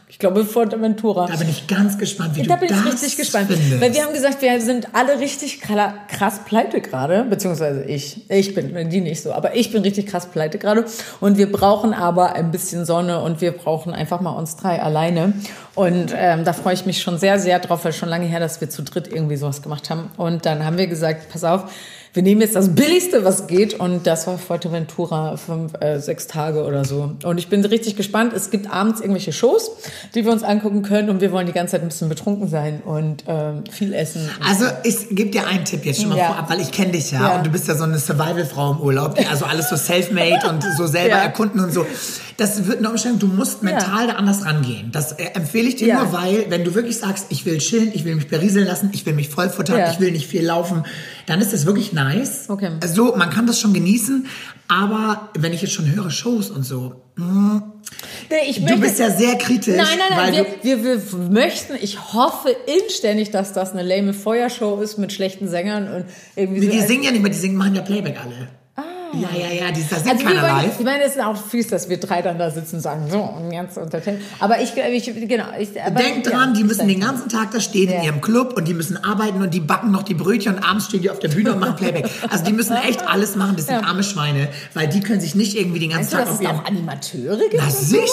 [0.08, 1.26] Ich glaube, Fuerteventura.
[1.26, 3.48] Da bin ich ganz gespannt, wie Da du bin ich das richtig gespannt.
[3.50, 3.80] findest.
[3.80, 7.24] Weil wir haben gesagt, wir sind alle richtig kra- krass pleite gerade.
[7.24, 8.30] Beziehungsweise ich.
[8.30, 9.32] Ich bin, die nicht so.
[9.32, 10.84] Aber ich bin richtig krass pleite gerade.
[11.20, 15.32] Und wir brauchen aber ein bisschen Sonne und wir brauchen einfach mal uns drei alleine.
[15.74, 18.60] Und ähm, da freue ich mich schon sehr, sehr drauf, weil schon lange her, dass
[18.60, 20.10] wir zu dritt irgendwie sowas gemacht haben.
[20.16, 21.70] Und dann haben wir gesagt, pass auf,
[22.16, 23.74] wir nehmen jetzt das Billigste, was geht.
[23.78, 27.12] Und das war Fuerteventura, fünf, äh, sechs Tage oder so.
[27.24, 28.32] Und ich bin richtig gespannt.
[28.34, 29.70] Es gibt abends irgendwelche Shows,
[30.14, 31.10] die wir uns angucken können.
[31.10, 34.28] Und wir wollen die ganze Zeit ein bisschen betrunken sein und ähm, viel essen.
[34.46, 36.26] Also ich gebe dir einen Tipp jetzt schon mal Ja.
[36.28, 37.36] vorab, weil ich kenne dich ja, Ja.
[37.36, 40.64] und du bist ja so eine Survival-Frau im Urlaub, die also alles so self-made und
[40.76, 41.22] so selber Ja.
[41.22, 41.84] erkunden und so.
[42.38, 44.90] Das wird eine Umstellung, du musst mental da anders rangehen.
[44.92, 48.04] Das äh, empfehle ich dir nur, weil wenn du wirklich sagst, ich will chillen, ich
[48.04, 50.84] will mich berieseln lassen, ich will mich vollfuttern, ich will nicht viel laufen,
[51.26, 52.46] dann ist das wirklich nice.
[52.48, 52.70] Okay.
[52.82, 54.26] Also man kann das schon genießen,
[54.68, 57.58] aber wenn ich jetzt schon höre Shows und so, mm,
[58.30, 59.76] Nee, ich du möchte- bist ja sehr kritisch.
[59.76, 60.46] Nein, nein, nein.
[60.62, 62.54] Wir, wir, wir möchten, ich hoffe
[62.84, 66.04] inständig, dass das eine lame Feuershow ist mit schlechten Sängern und
[66.34, 66.72] irgendwie Nee, so.
[66.72, 68.48] die singen ja nicht mehr, die singen, machen ja Playback alle.
[69.20, 70.78] Ja, ja, ja, die, da singt also keiner wollen, live.
[70.78, 73.18] ich meine, es ist auch fies, dass wir drei dann da sitzen und sagen, so,
[73.20, 74.20] und jetzt entertain.
[74.38, 75.44] Aber ich, ich genau.
[75.58, 77.06] Ich, aber, Denkt dran, die müssen den ja.
[77.06, 78.04] ganzen Tag da stehen in Ja.
[78.04, 81.02] ihrem Club und die müssen arbeiten und die backen noch die Brötchen und abends stehen
[81.02, 82.08] die auf der Bühne und machen Playback.
[82.30, 85.56] Also die müssen echt alles machen, das sind arme Schweine, weil die können sich nicht
[85.56, 86.56] irgendwie den ganzen du, Tag dass auf ihrem...
[86.60, 87.54] auch Animateure gibt?
[87.56, 87.84] Na und so?
[87.84, 88.04] sicher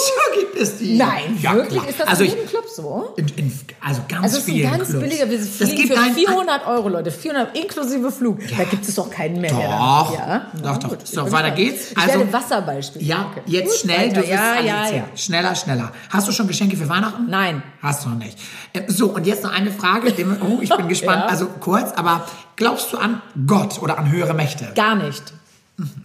[0.54, 0.98] gibt es die.
[0.98, 1.74] Nein, Ja, wirklich?
[1.80, 1.90] klar.
[1.90, 3.14] Ist das also in ich, jedem Club so?
[3.18, 5.04] in, in, also ganz Also es ist ein ganz Clubs.
[5.04, 8.40] billiger, wir Das fliegen für ein, 400 Euro, Leute, 400 inklusive Flug.
[8.58, 9.52] Da gibt es doch keinen mehr.
[9.52, 10.14] Doch.
[10.18, 10.48] ja?
[10.64, 10.90] Doch, doch.
[10.90, 11.92] gut, bin weiter geht's.
[11.92, 13.04] Ich Also- werde Wasserbeispiel.
[13.04, 13.42] Ja, Okay.
[13.48, 14.22] jetzt Gut, schnell, weiter.
[14.22, 15.04] du ja, ja, ja.
[15.16, 15.92] Schneller, schneller.
[16.10, 17.26] Hast du schon Geschenke für Weihnachten?
[17.30, 17.64] Nein.
[17.82, 18.38] Hast du noch nicht.
[18.74, 20.14] Äh, So, und jetzt noch eine Frage.
[20.42, 21.24] Oh, ich bin gespannt.
[21.24, 21.28] Ja.
[21.28, 22.26] Also kurz, aber
[22.56, 24.72] glaubst du an Gott oder an höhere Mächte?
[24.76, 25.24] Gar nicht.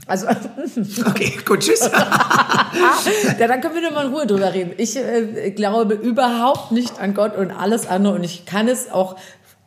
[0.06, 0.26] Also,
[1.06, 1.80] Okay, gut, tschüss.
[1.90, 4.72] ja, dann können wir noch mal in Ruhe drüber reden.
[4.78, 9.16] Ich äh, glaube überhaupt nicht an Gott und alles andere und ich kann es auch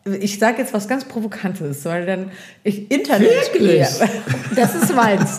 [0.03, 2.31] ich sage jetzt was ganz Provokantes, weil dann
[2.63, 3.29] ich Internet.
[3.53, 3.87] Wirklich?
[4.55, 5.37] Das ist meins.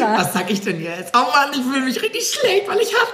[0.00, 1.12] Was sag ich denn jetzt?
[1.14, 3.08] Oh Mann, ich fühle mich richtig schlecht, weil ich hab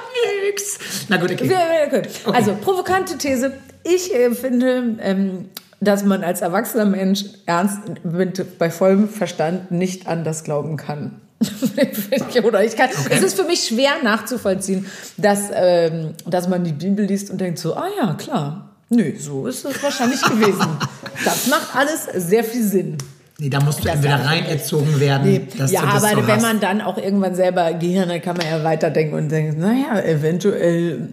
[0.46, 0.78] nix.
[1.08, 1.54] Na gut, okay.
[1.86, 2.02] Okay.
[2.32, 3.52] Also, provokante These.
[3.84, 5.50] Ich äh, finde, ähm,
[5.80, 11.20] dass man als erwachsener Mensch ernst mit, bei vollem Verstand nicht an das glauben kann.
[12.44, 12.90] Oder ich kann.
[13.08, 17.58] Es ist für mich schwer nachzuvollziehen, dass, ähm, dass man die Bibel liest und denkt
[17.58, 18.70] so, ah ja, klar.
[18.90, 20.66] Nö, so ist es wahrscheinlich gewesen.
[21.22, 22.96] Das macht alles sehr viel Sinn.
[23.40, 25.26] Nee, da musst du entweder rein erzogen werden.
[25.26, 25.46] Nee.
[25.56, 26.42] dass ja, du das aber so wenn hast.
[26.42, 31.08] man dann auch irgendwann selber Gehirn, dann kann man ja weiterdenken und denken, naja, eventuell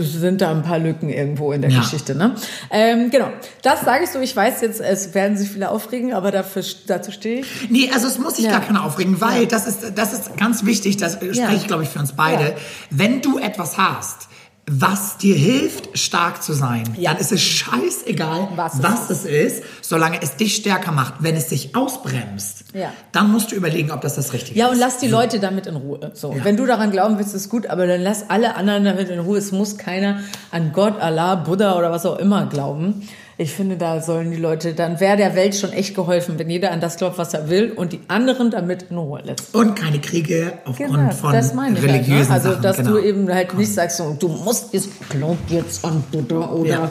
[0.00, 1.78] sind da ein paar Lücken irgendwo in der Ja.
[1.80, 2.16] Geschichte.
[2.16, 2.34] Ne?
[2.72, 3.28] Ähm, genau,
[3.62, 4.18] das sage ich so.
[4.20, 7.70] Ich weiß jetzt, es werden sich viele aufregen, aber dafür, dazu stehe ich.
[7.70, 8.50] Nee, also es muss sich Ja.
[8.52, 11.90] gar keiner aufregen, weil das ist, das ist ganz wichtig, das spreche ich, glaube ich,
[11.90, 12.42] für uns beide.
[12.44, 12.50] Ja.
[12.90, 14.28] Wenn du etwas hast,
[14.70, 17.12] was dir hilft, stark zu sein, Ja.
[17.12, 21.14] dann ist es scheißegal, Was was, es es ist, solange es dich stärker macht.
[21.20, 22.92] Wenn es dich ausbremst, Ja.
[23.12, 24.72] dann musst du überlegen, ob das das Richtige Ja, ist.
[24.74, 26.10] und lass die Leute damit in Ruhe.
[26.14, 29.18] So, wenn du daran glauben willst, ist gut, aber dann lass alle anderen damit in
[29.20, 29.38] Ruhe.
[29.38, 33.08] Es muss keiner an Gott, Allah, Buddha oder was auch immer glauben.
[33.40, 36.72] Ich finde, da sollen die Leute, dann wäre der Welt schon echt geholfen, wenn jeder
[36.72, 39.54] an das glaubt, was er will und die anderen damit in Ruhe lässt.
[39.54, 42.48] Und keine Kriege aufgrund Genau, von das meine ich religiösen halt, ne?
[42.48, 42.62] Also, Sachen.
[42.62, 42.90] dass genau.
[42.90, 46.90] du eben halt nicht sagst, so, du musst jetzt, glaub jetzt an Buddha oder Ja.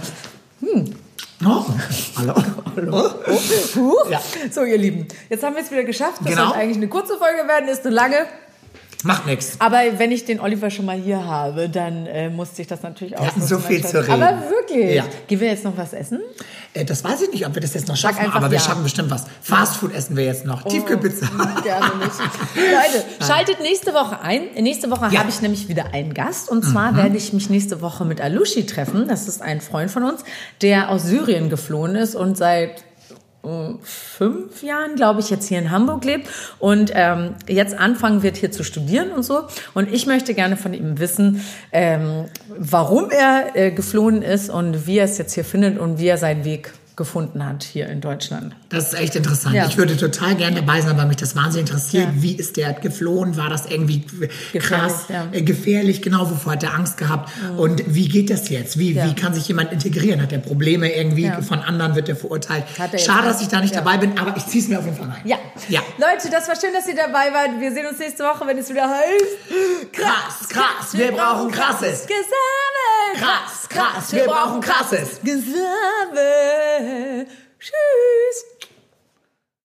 [1.46, 1.66] Oh,
[2.16, 2.34] hallo.
[2.92, 3.10] Oh,
[3.76, 4.10] Huch.
[4.10, 4.20] Ja.
[4.50, 6.22] So, ihr Lieben, jetzt haben wir es wieder geschafft.
[6.22, 6.44] Das Genau.
[6.46, 8.16] sollte eigentlich eine kurze Folge werden, ist eine lange.
[9.08, 9.56] Macht nichts.
[9.60, 13.18] Aber wenn ich den Oliver schon mal hier habe, dann äh, musste ich das natürlich
[13.18, 13.26] auch.
[13.26, 14.22] hatten so viel zu reden.
[14.22, 14.96] Aber wirklich.
[14.96, 15.06] Ja.
[15.28, 16.20] Gehen wir jetzt noch was essen?
[16.74, 18.64] Äh, das weiß ich nicht, ob wir das jetzt noch schaffen, einfach aber wir ja.
[18.64, 19.24] schaffen bestimmt was.
[19.42, 20.62] Fastfood essen wir jetzt noch.
[20.64, 21.26] Tiefkühlpizza.
[21.64, 22.12] Gerne nicht.
[22.56, 24.50] Leute, schaltet nächste Woche ein.
[24.60, 25.10] Nächste Woche Ja.
[25.12, 25.18] Mhm.
[25.20, 26.50] habe ich nämlich wieder einen Gast.
[26.50, 29.08] Und zwar werde ich mich nächste Woche mit Alushi treffen.
[29.08, 30.26] Das ist ein Freund von uns,
[30.62, 32.84] der aus Syrien geflohen ist und seit
[33.84, 36.28] fünf Jahren, glaube ich, jetzt hier in Hamburg lebt
[36.60, 39.44] und ähm, jetzt anfangen wird, hier zu studieren und so.
[39.74, 42.26] Und ich möchte gerne von ihm wissen, ähm,
[42.58, 46.18] warum er äh, geflohen ist und wie er es jetzt hier findet und wie er
[46.18, 48.56] seinen Weg gefunden hat hier in Deutschland.
[48.70, 49.56] Das ist echt interessant.
[49.56, 49.68] Ja.
[49.68, 52.08] Ich würde total gerne dabei sein, weil mich das wahnsinnig interessiert.
[52.08, 52.22] Ja.
[52.24, 53.38] Wie ist der geflohen?
[53.38, 54.04] War das irgendwie
[54.54, 55.26] krass, ja.
[55.26, 55.34] Mhm.
[55.34, 56.02] äh, gefährlich?
[56.02, 57.30] Genau, wovor hat er Angst gehabt?
[57.56, 58.80] Und wie geht das jetzt?
[58.80, 60.22] Wie, wie kann sich jemand integrieren?
[60.22, 61.32] Hat er Probleme irgendwie?
[61.48, 62.66] Von anderen wird er verurteilt.
[62.78, 64.98] Er Schade, dass ich da nicht dabei bin, aber ich ziehe es mir auf jeden
[64.98, 65.22] Fall rein.
[65.24, 65.38] Ja.
[65.70, 65.82] Ja.
[66.00, 67.60] Leute, das war schön, dass ihr dabei wart.
[67.60, 69.92] Wir sehen uns nächste Woche, wenn es wieder heißt.
[69.94, 72.08] Krass, krass, wir brauchen krasses.
[72.08, 73.18] Gesammelt.
[73.18, 75.20] Krass, krass, wir brauchen krasses.
[75.24, 76.87] Gesammelt.
[77.60, 78.67] Tschüss.